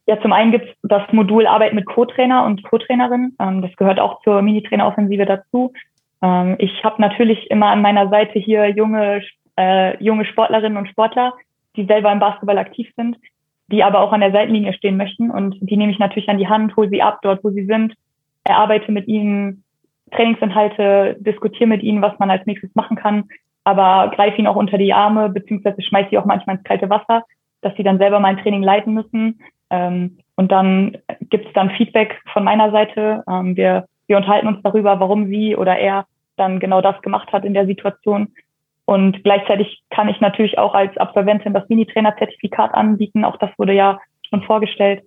[0.07, 3.35] Ja, zum einen gibt es das Modul Arbeit mit Co-Trainer und Co-Trainerin.
[3.41, 5.72] Ähm, das gehört auch zur Mini-Trainer-Offensive dazu.
[6.22, 9.22] Ähm, ich habe natürlich immer an meiner Seite hier junge,
[9.57, 11.33] äh, junge Sportlerinnen und Sportler,
[11.77, 13.16] die selber im Basketball aktiv sind,
[13.69, 15.31] die aber auch an der Seitenlinie stehen möchten.
[15.31, 17.95] Und die nehme ich natürlich an die Hand, hole sie ab dort, wo sie sind,
[18.45, 19.65] erarbeite mit ihnen
[20.11, 23.25] Trainingsinhalte, diskutiere mit ihnen, was man als nächstes machen kann,
[23.65, 27.25] aber greife ihnen auch unter die Arme, beziehungsweise schmeiße sie auch manchmal ins kalte Wasser,
[27.62, 29.41] dass sie dann selber mein Training leiten müssen
[29.71, 33.23] ähm, und dann gibt es dann Feedback von meiner Seite.
[33.29, 36.07] Ähm, wir, wir unterhalten uns darüber, warum sie oder er
[36.37, 38.29] dann genau das gemacht hat in der Situation.
[38.87, 43.24] Und gleichzeitig kann ich natürlich auch als Absolventin das Mini-Trainer-Zertifikat anbieten.
[43.24, 45.03] Auch das wurde ja schon vorgestellt.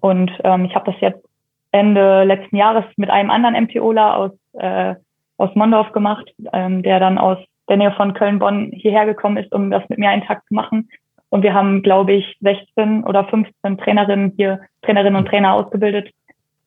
[0.00, 1.24] Und ähm, ich habe das jetzt
[1.70, 4.94] Ende letzten Jahres mit einem anderen MTOler aus, äh,
[5.36, 7.38] aus Mondorf gemacht, ähm, der dann aus
[7.68, 10.88] der Nähe von Köln-Bonn hierher gekommen ist, um das mit mir einen Tag zu machen.
[11.28, 16.10] Und wir haben, glaube ich, 16 oder 15 Trainerinnen hier, Trainerinnen und Trainer ausgebildet,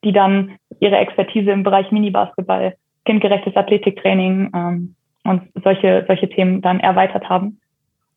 [0.04, 2.76] die dann ihre Expertise im Bereich Mini-Basketball,
[3.06, 4.96] kindgerechtes Athletiktraining ähm,
[5.30, 7.60] und solche, solche Themen dann erweitert haben.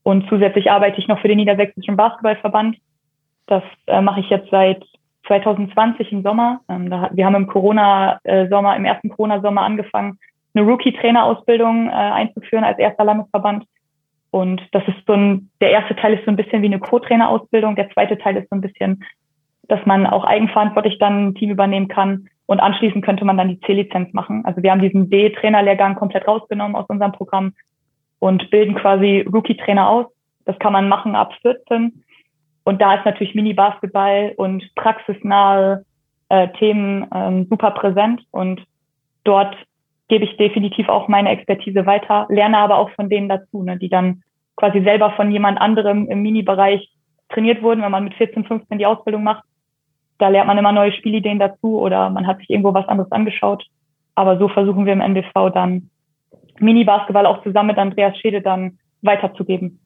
[0.03, 2.79] Und zusätzlich arbeite ich noch für den Niedersächsischen Basketballverband.
[3.47, 4.83] Das äh, mache ich jetzt seit
[5.27, 6.61] 2020 im Sommer.
[6.71, 10.19] Ähm, da, wir haben im Corona-Sommer, im ersten Corona-Sommer angefangen,
[10.55, 13.67] eine Rookie-Trainer-Ausbildung äh, einzuführen als erster Landesverband.
[14.31, 17.77] Und das ist so ein, der erste Teil ist so ein bisschen wie eine Co-Trainer-Ausbildung.
[17.77, 19.05] Der zweite Teil ist so ein bisschen,
[19.69, 22.29] dass man auch eigenverantwortlich dann ein Team übernehmen kann.
[22.47, 24.45] Und anschließend könnte man dann die C-Lizenz machen.
[24.45, 27.55] Also wir haben diesen D-Trainer-Lehrgang komplett rausgenommen aus unserem Programm
[28.19, 30.07] und bilden quasi Rookie-Trainer aus.
[30.45, 32.05] Das kann man machen ab 14.
[32.65, 35.85] Und da ist natürlich Mini-Basketball und praxisnahe
[36.29, 38.23] äh, Themen ähm, super präsent.
[38.31, 38.63] Und
[39.25, 39.57] dort
[40.09, 43.89] gebe ich definitiv auch meine Expertise weiter, lerne aber auch von denen dazu, ne, die
[43.89, 44.23] dann
[44.57, 46.91] quasi selber von jemand anderem im Mini-Bereich
[47.31, 49.45] trainiert wurden, wenn man mit 14, 15 die Ausbildung macht.
[50.19, 53.65] Da lernt man immer neue Spielideen dazu oder man hat sich irgendwo was anderes angeschaut.
[54.15, 55.91] Aber so versuchen wir im NBV dann
[56.61, 59.81] Mini-Basketball auch zusammen mit Andreas Schede dann weiterzugeben.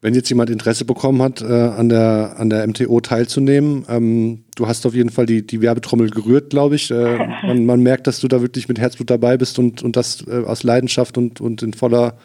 [0.00, 4.68] Wenn jetzt jemand Interesse bekommen hat, äh, an, der, an der MTO teilzunehmen, ähm, du
[4.68, 6.92] hast auf jeden Fall die, die Werbetrommel gerührt, glaube ich.
[6.92, 10.24] Äh, man, man, merkt, dass du da wirklich mit Herzblut dabei bist und, und das
[10.28, 12.16] äh, aus Leidenschaft und, und in voller,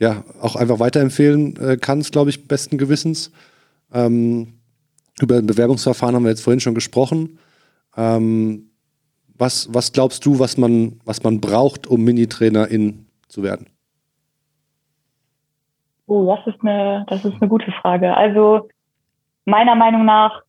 [0.00, 3.30] ja, auch einfach weiterempfehlen äh, kannst, glaube ich, besten Gewissens.
[3.94, 4.54] Ähm,
[5.20, 7.38] über ein Bewerbungsverfahren haben wir jetzt vorhin schon gesprochen.
[7.96, 8.70] Ähm,
[9.36, 13.66] was, was glaubst du, was man, was man braucht, um Minitrainerin zu werden?
[16.06, 18.14] Oh, das ist eine, das ist eine gute Frage.
[18.16, 18.68] Also
[19.44, 20.42] meiner Meinung nach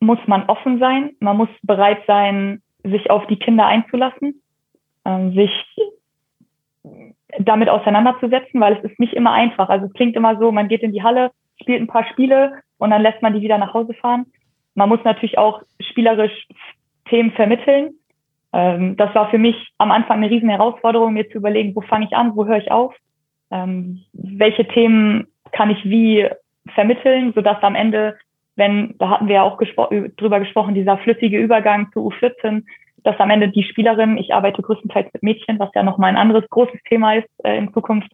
[0.00, 1.10] muss man offen sein.
[1.20, 4.40] Man muss bereit sein, sich auf die Kinder einzulassen,
[5.04, 5.50] äh, sich
[7.38, 9.68] damit auseinanderzusetzen, weil es ist nicht immer einfach.
[9.68, 12.90] Also es klingt immer so, man geht in die Halle, spielt ein paar Spiele und
[12.90, 14.26] dann lässt man die wieder nach Hause fahren.
[14.74, 16.46] Man muss natürlich auch spielerisch
[17.08, 17.94] Themen vermitteln.
[18.52, 22.06] Ähm, das war für mich am Anfang eine riesen Herausforderung, mir zu überlegen, wo fange
[22.06, 22.94] ich an, wo höre ich auf
[23.50, 26.28] ähm, welche Themen kann ich wie
[26.74, 28.16] vermitteln, sodass am Ende,
[28.56, 32.64] wenn, da hatten wir ja auch gespro drüber gesprochen, dieser flüssige Übergang zu U14,
[33.02, 36.48] dass am Ende die Spielerin, ich arbeite größtenteils mit Mädchen, was ja nochmal ein anderes
[36.50, 38.10] großes Thema ist äh, in Zukunft,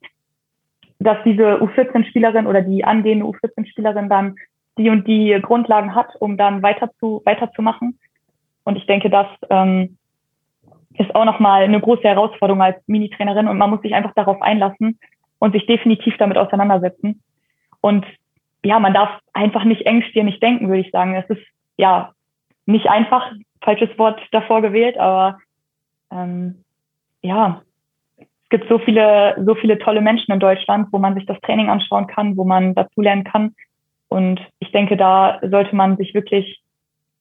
[0.98, 4.36] dass diese U14-Spielerin oder die angehende U14-Spielerin dann
[4.78, 7.98] die und die Grundlagen hat, um dann weiter zu, weiterzumachen.
[8.64, 9.96] Und ich denke, dass ähm,
[10.98, 14.98] ist auch nochmal eine große Herausforderung als Mini-Trainerin und man muss sich einfach darauf einlassen
[15.38, 17.22] und sich definitiv damit auseinandersetzen.
[17.80, 18.06] Und
[18.64, 21.14] ja, man darf einfach nicht engstirnig denken, würde ich sagen.
[21.14, 21.44] Es ist
[21.76, 22.12] ja
[22.64, 23.30] nicht einfach,
[23.62, 25.38] falsches Wort davor gewählt, aber
[26.10, 26.64] ähm,
[27.22, 27.62] ja,
[28.16, 31.68] es gibt so viele, so viele tolle Menschen in Deutschland, wo man sich das Training
[31.68, 33.54] anschauen kann, wo man dazulernen kann.
[34.08, 36.62] Und ich denke, da sollte man sich wirklich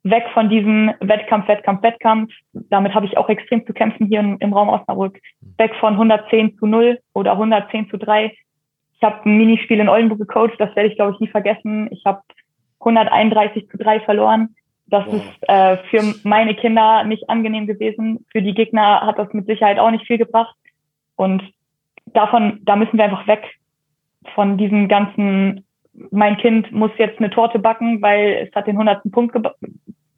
[0.04, 2.32] weg von diesem Wettkampf, Wettkampf, Wettkampf.
[2.54, 5.20] Damit habe ich auch extrem zu kämpfen hier im, im Raum Osnabrück.
[5.58, 8.32] Weg von 110 zu 0 oder 110 zu 3.
[8.96, 11.90] Ich habe ein Minispiel in Oldenburg gecoacht, das werde ich, glaube ich, nie vergessen.
[11.92, 12.22] Ich habe
[12.80, 14.56] 131 zu 3 verloren.
[14.88, 15.16] Das wow.
[15.16, 18.26] ist äh, für meine Kinder nicht angenehm gewesen.
[18.32, 20.56] Für die Gegner hat das mit Sicherheit auch nicht viel gebracht.
[21.16, 21.42] Und
[22.06, 23.44] davon, da müssen wir einfach weg
[24.36, 25.66] von diesem ganzen,
[26.12, 29.42] mein Kind muss jetzt eine Torte backen, weil es hat den hundertsten Punkt ge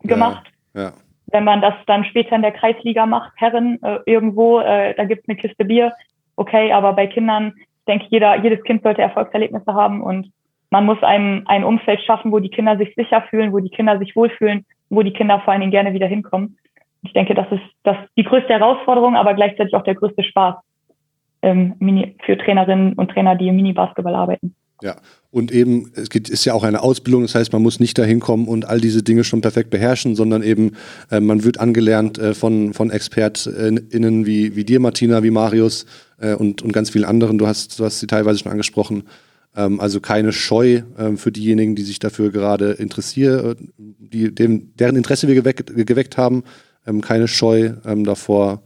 [0.04, 0.44] gemacht.
[0.74, 0.94] Ja, ja.
[1.28, 5.28] Wenn man das dann später in der Kreisliga macht, Herren, äh, irgendwo, äh, da gibt's
[5.28, 5.94] eine Kiste Bier,
[6.36, 10.32] okay, aber bei Kindern, ich denke, jeder, jedes Kind sollte Erfolgserlebnisse haben und
[10.70, 13.98] man muss einem ein Umfeld schaffen, wo die Kinder sich sicher fühlen, wo die Kinder
[14.00, 16.58] sich wohlfühlen, wo die Kinder vor allen Dingen gerne wieder hinkommen.
[17.04, 20.56] Ich denke, das ist das die größte Herausforderung, aber gleichzeitig auch der größte Spaß
[21.42, 24.56] ähm, für Trainerinnen und Trainer, die im Mini-Basketball arbeiten.
[24.82, 24.98] Ja,
[25.32, 28.48] und eben, es ist ja auch eine Ausbildung, das heißt, man muss nicht dahin kommen
[28.48, 30.74] und all diese Dinge schon perfekt beherrschen, sondern eben,
[31.10, 35.86] äh, man wird angelernt äh, von, von ExpertInnen wie, wie dir, Martina, wie Marius
[36.20, 37.38] äh, und, und ganz vielen anderen.
[37.38, 39.04] Du hast, du hast sie teilweise schon angesprochen.
[39.56, 44.96] Ähm, also keine Scheu ähm, für diejenigen, die sich dafür gerade interessieren, die, dem, deren
[44.96, 46.44] Interesse wir geweckt, geweckt haben,
[46.86, 48.62] ähm, keine Scheu ähm, davor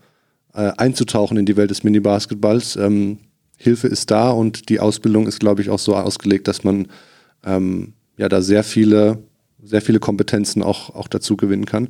[0.54, 2.76] äh, einzutauchen in die Welt des Mini-Basketballs.
[2.76, 3.20] Ähm,
[3.62, 6.88] Hilfe ist da und die Ausbildung ist, glaube ich, auch so ausgelegt, dass man
[7.46, 9.20] ähm, ja da sehr viele,
[9.64, 11.90] sehr viele Kompetenzen auch, auch dazu gewinnen kann.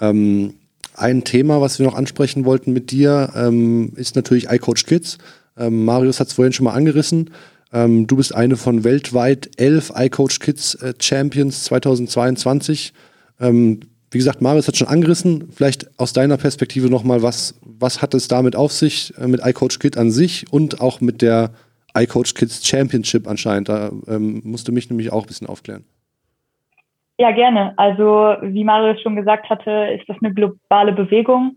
[0.00, 0.54] Ähm,
[0.94, 5.18] ein Thema, was wir noch ansprechen wollten mit dir, ähm, ist natürlich iCoach Kids.
[5.56, 7.30] Ähm, Marius hat es vorhin schon mal angerissen.
[7.72, 12.92] Ähm, du bist eine von weltweit elf iCoach Kids äh, Champions 2022.
[13.40, 13.80] Ähm,
[14.10, 15.50] wie gesagt, Marius hat schon angerissen.
[15.52, 19.78] Vielleicht aus deiner Perspektive nochmal, was, was hat es damit auf sich äh, mit iCoach
[19.78, 21.50] Kid an sich und auch mit der
[21.96, 23.68] iCoach Kids Championship anscheinend?
[23.68, 25.84] Da ähm, musst du mich nämlich auch ein bisschen aufklären.
[27.18, 27.74] Ja, gerne.
[27.76, 31.56] Also, wie Marius schon gesagt hatte, ist das eine globale Bewegung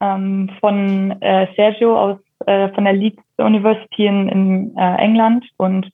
[0.00, 5.90] ähm, von äh, Sergio aus äh, von der Leeds University in, in äh, England und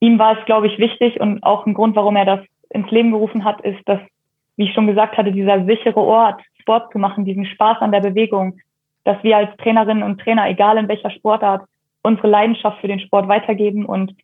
[0.00, 2.40] ihm war es, glaube ich, wichtig und auch ein Grund, warum er das
[2.70, 4.00] ins Leben gerufen hat, ist, dass
[4.58, 8.00] wie ich schon gesagt hatte, dieser sichere Ort, Sport zu machen, diesen Spaß an der
[8.00, 8.58] Bewegung,
[9.04, 11.62] dass wir als Trainerinnen und Trainer, egal in welcher Sportart,
[12.02, 14.14] unsere Leidenschaft für den Sport weitergeben und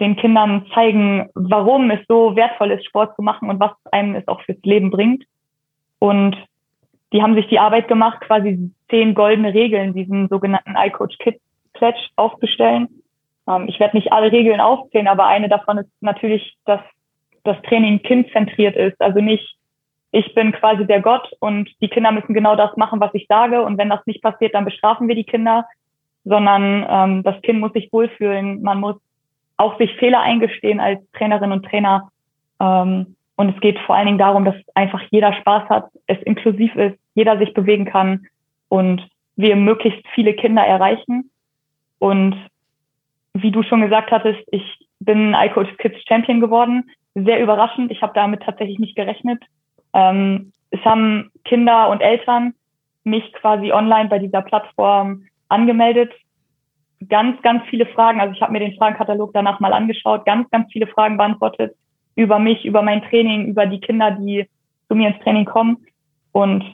[0.00, 4.26] den Kindern zeigen, warum es so wertvoll ist, Sport zu machen und was einem es
[4.28, 5.24] auch fürs Leben bringt.
[5.98, 6.36] Und
[7.12, 11.40] die haben sich die Arbeit gemacht, quasi zehn goldene Regeln, diesen sogenannten iCoach Kids
[11.74, 12.88] Pledge aufzustellen.
[13.46, 16.80] Ähm, ich werde nicht alle Regeln aufzählen, aber eine davon ist natürlich, dass
[17.44, 19.00] das Training kindzentriert ist.
[19.00, 19.56] Also nicht
[20.16, 23.62] ich bin quasi der Gott und die Kinder müssen genau das machen, was ich sage.
[23.62, 25.66] Und wenn das nicht passiert, dann bestrafen wir die Kinder,
[26.24, 28.62] sondern ähm, das Kind muss sich wohlfühlen.
[28.62, 28.96] Man muss
[29.58, 32.08] auch sich Fehler eingestehen als Trainerin und Trainer.
[32.60, 36.74] Ähm, und es geht vor allen Dingen darum, dass einfach jeder Spaß hat, es inklusiv
[36.76, 38.26] ist, jeder sich bewegen kann
[38.70, 39.06] und
[39.36, 41.30] wir möglichst viele Kinder erreichen.
[41.98, 42.36] Und
[43.34, 46.88] wie du schon gesagt hattest, ich bin iCoach Kids Champion geworden.
[47.14, 47.90] Sehr überraschend.
[47.90, 49.42] Ich habe damit tatsächlich nicht gerechnet.
[49.96, 52.52] Ähm, es haben Kinder und Eltern
[53.04, 56.12] mich quasi online bei dieser Plattform angemeldet.
[57.08, 58.20] Ganz, ganz viele Fragen.
[58.20, 61.74] Also ich habe mir den Fragenkatalog danach mal angeschaut, ganz, ganz viele Fragen beantwortet
[62.14, 64.46] über mich, über mein Training, über die Kinder, die
[64.88, 65.78] zu mir ins Training kommen.
[66.32, 66.64] Und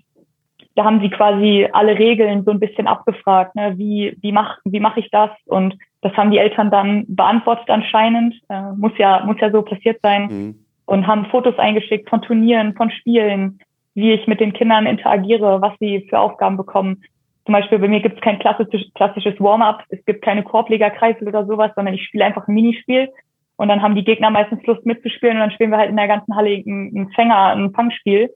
[0.75, 3.77] da haben sie quasi alle Regeln so ein bisschen abgefragt, ne?
[3.77, 5.31] wie, wie mache wie mach ich das?
[5.47, 8.35] Und das haben die Eltern dann beantwortet anscheinend.
[8.49, 10.27] Äh, muss ja, muss ja so passiert sein.
[10.27, 10.55] Mhm
[10.93, 13.61] und haben Fotos eingeschickt von Turnieren, von Spielen,
[13.95, 17.03] wie ich mit den Kindern interagiere, was sie für Aufgaben bekommen.
[17.47, 21.47] Zum Beispiel bei mir gibt es kein klassisches, klassisches Warm-up, es gibt keine Korblegerkreisel oder
[21.47, 23.09] sowas, sondern ich spiele einfach ein Minispiel
[23.57, 26.09] und dann haben die Gegner meistens Lust mitzuspielen und dann spielen wir halt in der
[26.09, 28.31] ganzen Halle ein, Fänger, ein Fangspiel.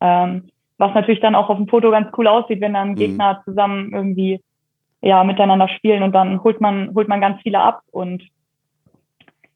[0.00, 0.48] Ähm,
[0.78, 2.96] was natürlich dann auch auf dem Foto ganz cool aussieht, wenn dann mhm.
[2.96, 4.40] Gegner zusammen irgendwie
[5.02, 8.22] ja miteinander spielen und dann holt man holt man ganz viele ab und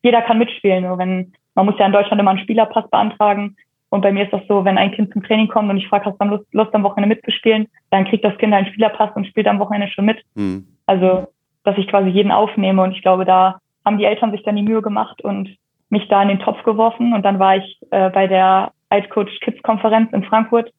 [0.03, 0.85] jeder kann mitspielen.
[0.85, 3.57] Nur wenn man muss ja in Deutschland immer einen Spielerpass beantragen.
[3.91, 6.07] Und bei mir ist das so, wenn ein Kind zum Training kommt und ich frage,
[6.07, 9.47] hast du Lust, Lust am Wochenende mitzuspielen, dann kriegt das Kind einen Spielerpass und spielt
[9.47, 10.19] am Wochenende schon mit.
[10.35, 10.67] Mhm.
[10.87, 11.29] Also,
[11.65, 12.83] dass ich quasi jeden aufnehme.
[12.83, 15.57] Und ich glaube, da haben die Eltern sich dann die Mühe gemacht und
[15.91, 17.13] mich da in den Topf geworfen.
[17.13, 20.73] Und dann war ich äh, bei der Altcoach Kids Konferenz in Frankfurt.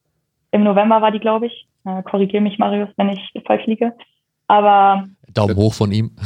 [0.50, 1.68] Im November war die, glaube ich.
[1.84, 3.92] Äh, Korrigiere mich, Marius, wenn ich falsch liege.
[4.48, 6.16] Aber Daumen hoch von ihm.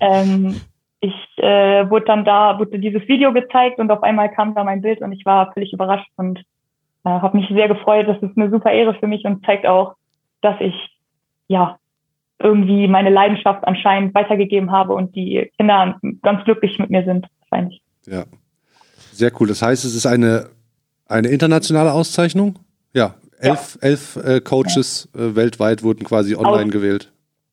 [0.00, 0.60] ähm,
[1.00, 4.82] ich äh, wurde dann da, wurde dieses Video gezeigt und auf einmal kam da mein
[4.82, 6.38] Bild und ich war völlig überrascht und
[7.04, 8.06] äh, habe mich sehr gefreut.
[8.06, 9.94] Das ist eine super Ehre für mich und zeigt auch,
[10.42, 10.74] dass ich
[11.48, 11.78] ja
[12.38, 17.82] irgendwie meine Leidenschaft anscheinend weitergegeben habe und die Kinder ganz glücklich mit mir sind, wahrscheinlich.
[18.06, 18.24] Ja.
[19.12, 19.48] Sehr cool.
[19.48, 20.48] Das heißt, es ist eine,
[21.08, 22.58] eine internationale Auszeichnung?
[22.94, 23.14] Ja.
[23.38, 23.88] Elf, ja.
[23.88, 27.12] elf äh, Coaches äh, weltweit wurden quasi online Aus, gewählt.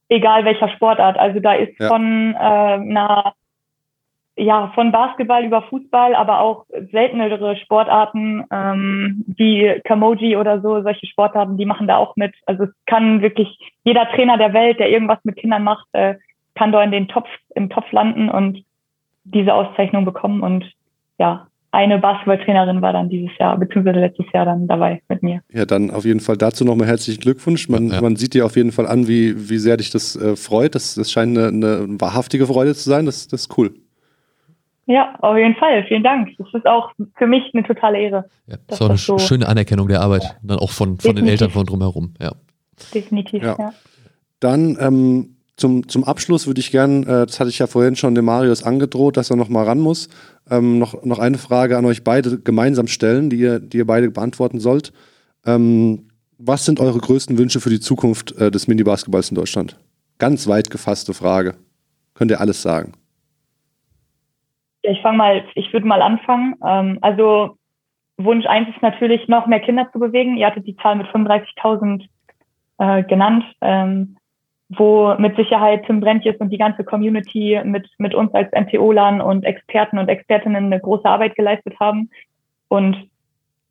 [0.09, 1.17] Egal welcher Sportart.
[1.17, 1.87] Also da ist ja.
[1.87, 3.33] von äh, einer
[4.37, 11.07] ja, von Basketball über Fußball, aber auch seltenere Sportarten ähm, wie Kamoji oder so, solche
[11.07, 12.35] Sportarten, die machen da auch mit.
[12.45, 16.15] Also es kann wirklich jeder Trainer der Welt, der irgendwas mit Kindern macht, äh,
[16.53, 18.63] kann da in den Topf, im Topf landen und
[19.23, 20.41] diese Auszeichnung bekommen.
[20.41, 20.71] Und
[21.17, 25.41] ja, eine Basketballtrainerin war dann dieses Jahr, beziehungsweise letztes Jahr dann dabei mit mir.
[25.51, 27.69] Ja, dann auf jeden Fall dazu nochmal herzlichen Glückwunsch.
[27.69, 28.01] Man, ja.
[28.01, 30.75] man sieht dir auf jeden Fall an, wie, wie sehr dich das äh, freut.
[30.75, 33.07] Das, das scheint eine, eine wahrhaftige Freude zu sein.
[33.07, 33.73] Das, das ist cool.
[34.87, 35.83] Ja, auf jeden Fall.
[35.87, 36.29] Vielen Dank.
[36.37, 38.29] Das ist auch für mich eine totale Ehre.
[38.47, 41.27] Ja, das ist auch eine so schöne Anerkennung der Arbeit, dann auch von, von den
[41.27, 42.13] Eltern von drumherum.
[42.19, 42.31] Ja.
[42.93, 43.55] Definitiv, ja.
[43.59, 43.73] ja.
[44.39, 48.15] Dann ähm, zum, zum Abschluss würde ich gern, äh, das hatte ich ja vorhin schon
[48.15, 50.07] dem Marius angedroht, dass er noch mal ran muss,
[50.49, 54.09] ähm, noch, noch eine Frage an euch beide gemeinsam stellen, die ihr, die ihr beide
[54.09, 54.93] beantworten sollt.
[55.45, 56.07] Ähm,
[56.37, 59.77] was sind eure größten Wünsche für die Zukunft äh, des Mini-Basketballs in Deutschland?
[60.19, 61.55] Ganz weit gefasste Frage.
[62.13, 62.93] Könnt ihr alles sagen?
[64.87, 66.55] Ja, ich fange mal, ich würde mal anfangen.
[66.65, 67.57] Ähm, also
[68.17, 70.37] Wunsch eins ist natürlich, noch mehr Kinder zu bewegen.
[70.37, 72.05] Ihr hattet die Zahl mit 35.000
[72.79, 74.15] äh, genannt, ähm,
[74.69, 79.43] wo mit Sicherheit Tim Brentjes und die ganze Community mit, mit uns als MTO-Lern und
[79.43, 82.09] Experten und Expertinnen eine große Arbeit geleistet haben.
[82.69, 83.09] Und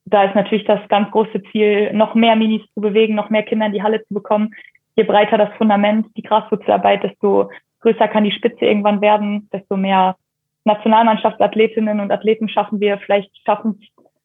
[0.04, 3.66] da ist natürlich das ganz große Ziel, noch mehr Minis zu bewegen, noch mehr Kinder
[3.66, 4.54] in die Halle zu bekommen.
[4.94, 7.50] Je breiter das Fundament, die Graswurzelarbeit, desto
[7.80, 10.16] größer kann die Spitze irgendwann werden, desto mehr
[10.66, 13.80] Nationalmannschaftsathletinnen und Athleten schaffen wir, vielleicht schaffen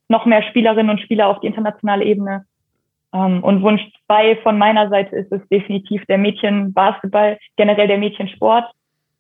[0.09, 2.45] noch mehr Spielerinnen und Spieler auf die internationale Ebene.
[3.13, 8.65] Ähm, und Wunsch zwei von meiner Seite ist es definitiv der Mädchenbasketball, generell der Mädchensport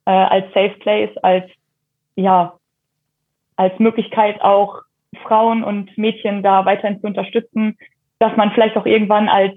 [0.05, 1.45] äh, als Safe Place, als
[2.15, 2.55] ja
[3.55, 4.81] als Möglichkeit auch
[5.23, 7.77] Frauen und Mädchen da weiterhin zu unterstützen,
[8.19, 9.53] dass man vielleicht auch irgendwann als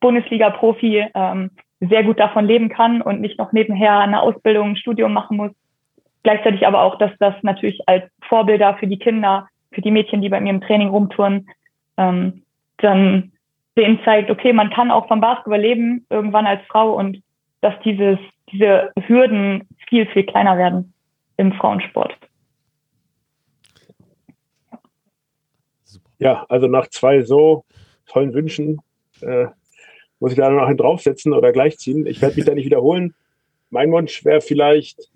[0.00, 1.50] Bundesliga-Profi ähm,
[1.80, 5.52] sehr gut davon leben kann und nicht noch nebenher eine Ausbildung, ein Studium machen muss,
[6.24, 10.30] Gleichzeitig aber auch, dass das natürlich als Vorbilder für die Kinder, für die Mädchen, die
[10.30, 11.48] bei mir im Training rumtouren,
[11.96, 12.42] ähm,
[12.78, 13.32] dann
[13.76, 17.22] denen zeigt, okay, man kann auch vom Basketball leben, irgendwann als Frau und
[17.60, 18.18] dass dieses,
[18.50, 20.94] diese Hürden viel, viel kleiner werden
[21.36, 22.16] im Frauensport.
[26.18, 27.64] Ja, also nach zwei so
[28.06, 28.80] tollen Wünschen
[29.20, 29.46] äh,
[30.20, 32.06] muss ich da noch einen draufsetzen oder gleichziehen.
[32.06, 33.14] Ich werde mich da nicht wiederholen.
[33.70, 35.10] Mein Wunsch wäre vielleicht,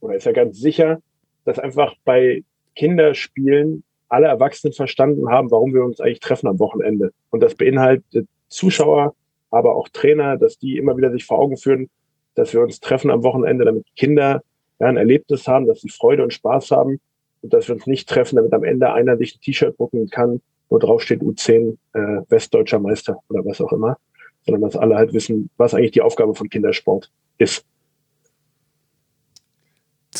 [0.00, 1.00] oder ist ja ganz sicher,
[1.44, 2.44] dass einfach bei
[2.76, 7.12] Kinderspielen alle Erwachsenen verstanden haben, warum wir uns eigentlich treffen am Wochenende.
[7.30, 9.14] Und das beinhaltet Zuschauer,
[9.50, 11.90] aber auch Trainer, dass die immer wieder sich vor Augen führen,
[12.34, 14.42] dass wir uns treffen am Wochenende, damit Kinder
[14.78, 17.00] ja, ein Erlebnis haben, dass sie Freude und Spaß haben
[17.42, 20.40] und dass wir uns nicht treffen, damit am Ende einer sich ein T-Shirt drucken kann,
[20.68, 23.98] wo drauf steht U10 äh, Westdeutscher Meister oder was auch immer,
[24.44, 27.64] sondern dass alle halt wissen, was eigentlich die Aufgabe von Kindersport ist.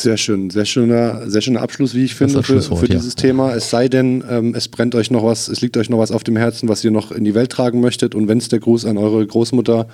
[0.01, 3.27] Sehr schön, sehr schöner, sehr schöner Abschluss, wie ich finde, für, für dieses ja.
[3.27, 3.53] Thema.
[3.53, 6.23] Es sei denn, ähm, es brennt euch noch was, es liegt euch noch was auf
[6.23, 8.15] dem Herzen, was ihr noch in die Welt tragen möchtet.
[8.15, 9.87] Und wenn es der Gruß an eure Großmutter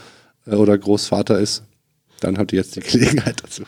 [0.45, 1.67] äh, oder Großvater ist,
[2.21, 3.63] dann habt ihr jetzt die Gelegenheit dazu.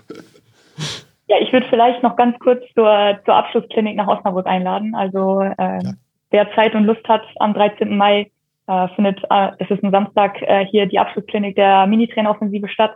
[1.27, 4.93] Ja, ich würde vielleicht noch ganz kurz zur, zur Abschlussklinik nach Osnabrück einladen.
[4.93, 5.93] Also äh, ja.
[6.29, 7.97] wer Zeit und Lust hat, am 13.
[7.97, 8.29] Mai
[8.67, 12.95] äh, findet, äh, es ist ein Samstag, äh, hier die Abschlussklinik der Minitrainer-Offensive statt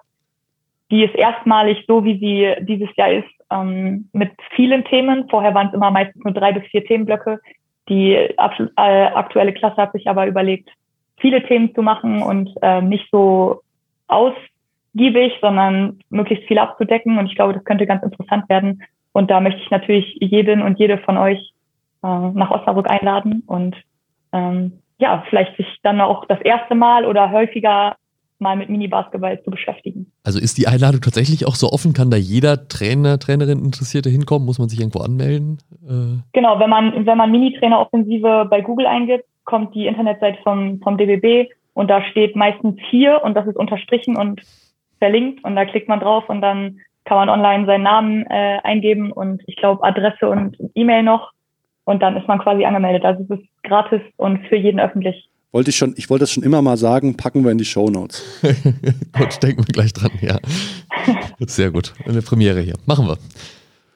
[0.92, 5.28] die ist erstmalig so, wie sie dieses Jahr ist, ähm, mit vielen Themen.
[5.30, 7.40] Vorher waren es immer meistens nur drei bis vier Themenblöcke.
[7.90, 10.70] Die äh, aktuelle Klasse hat sich aber überlegt,
[11.18, 13.62] viele Themen zu machen und äh, nicht so
[14.08, 17.18] ausgiebig, sondern möglichst viel abzudecken.
[17.18, 18.84] Und ich glaube, das könnte ganz interessant werden.
[19.14, 21.54] Und da möchte ich natürlich jeden und jede von euch
[22.04, 23.76] äh, nach Osnabrück einladen und
[24.34, 27.96] ähm, ja, vielleicht sich dann auch das erste Mal oder häufiger
[28.42, 30.12] mal mit Mini-Basketball zu beschäftigen.
[30.24, 31.94] Also ist die Einladung tatsächlich auch so offen?
[31.94, 34.46] Kann da jeder Trainer, Trainerin Interessierte hinkommen?
[34.46, 35.60] Muss man sich irgendwo anmelden?
[35.88, 40.98] Äh genau, wenn man, wenn man Mini-Trainer-Offensive bei Google eingibt, kommt die Internetseite vom, vom
[40.98, 44.42] DBB und da steht meistens hier und das ist unterstrichen und
[45.00, 49.12] verlinkt und da klickt man drauf und dann kann man online seinen Namen äh, eingeben
[49.12, 51.32] und ich glaube Adresse und E-Mail noch
[51.86, 53.04] und dann ist man quasi angemeldet.
[53.04, 55.31] Also es ist gratis und für jeden öffentlich.
[55.52, 57.90] Wollte ich schon, ich wollte das schon immer mal sagen, packen wir in die Show
[57.90, 58.22] Notes.
[58.42, 60.40] gut, denken wir gleich dran, ja.
[61.46, 61.94] Sehr gut.
[62.06, 62.76] Eine Premiere hier.
[62.86, 63.18] Machen wir.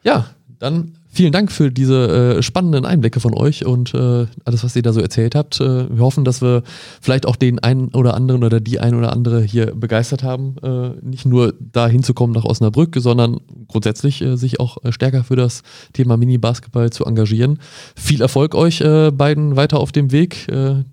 [0.02, 4.76] Ja, dann vielen Dank für diese äh, spannenden Einblicke von euch und äh, alles, was
[4.76, 5.60] ihr da so erzählt habt.
[5.60, 6.62] Äh, wir hoffen, dass wir
[7.00, 10.90] vielleicht auch den einen oder anderen oder die ein oder andere hier begeistert haben, äh,
[11.00, 15.62] nicht nur da hinzukommen nach Osnabrück, sondern grundsätzlich äh, sich auch äh, stärker für das
[15.94, 17.58] Thema Mini-Basketball zu engagieren.
[17.96, 20.46] Viel Erfolg euch beiden weiter auf dem Weg,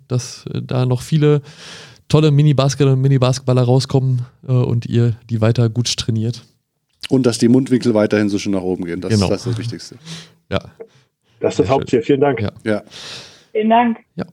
[0.08, 1.42] dass da noch viele
[2.08, 6.42] tolle Mini-Basketballer und Mini-Basketballer rauskommen und ihr die weiter gut trainiert.
[7.10, 9.00] Und dass die Mundwinkel weiterhin so schön nach oben gehen.
[9.00, 9.28] Das, genau.
[9.28, 9.96] das ist das Wichtigste.
[10.50, 10.60] Ja.
[11.40, 12.02] Das ist das Hauptziel.
[12.02, 12.40] Vielen Dank.
[12.40, 12.52] Ja.
[12.64, 12.82] ja.
[13.52, 13.98] Vielen Dank.
[14.16, 14.24] Ja.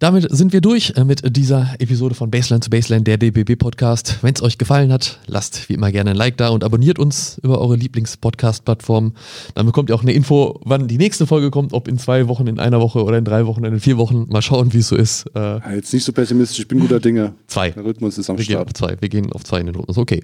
[0.00, 4.16] Damit sind wir durch äh, mit dieser Episode von Baseline zu Baseline, der DBB Podcast.
[4.22, 7.38] Wenn es euch gefallen hat, lasst wie immer gerne ein Like da und abonniert uns
[7.42, 9.12] über eure Lieblings-Podcast-Plattform.
[9.54, 12.46] Dann bekommt ihr auch eine Info, wann die nächste Folge kommt, ob in zwei Wochen,
[12.46, 14.24] in einer Woche oder in drei Wochen in vier Wochen.
[14.30, 15.26] Mal schauen, wie es so ist.
[15.36, 17.34] Äh, Jetzt nicht so pessimistisch, ich bin guter Dinge.
[17.46, 17.68] Zwei.
[17.68, 18.58] Der Rhythmus ist am wir Start.
[18.58, 18.96] Gehen auf zwei.
[18.98, 19.98] Wir gehen auf zwei in den Rhythmus.
[19.98, 20.22] Okay.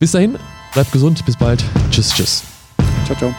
[0.00, 0.38] Bis dahin,
[0.74, 1.64] bleibt gesund, bis bald.
[1.90, 2.44] Tschüss, tschüss.
[3.04, 3.34] Ciao, ciao.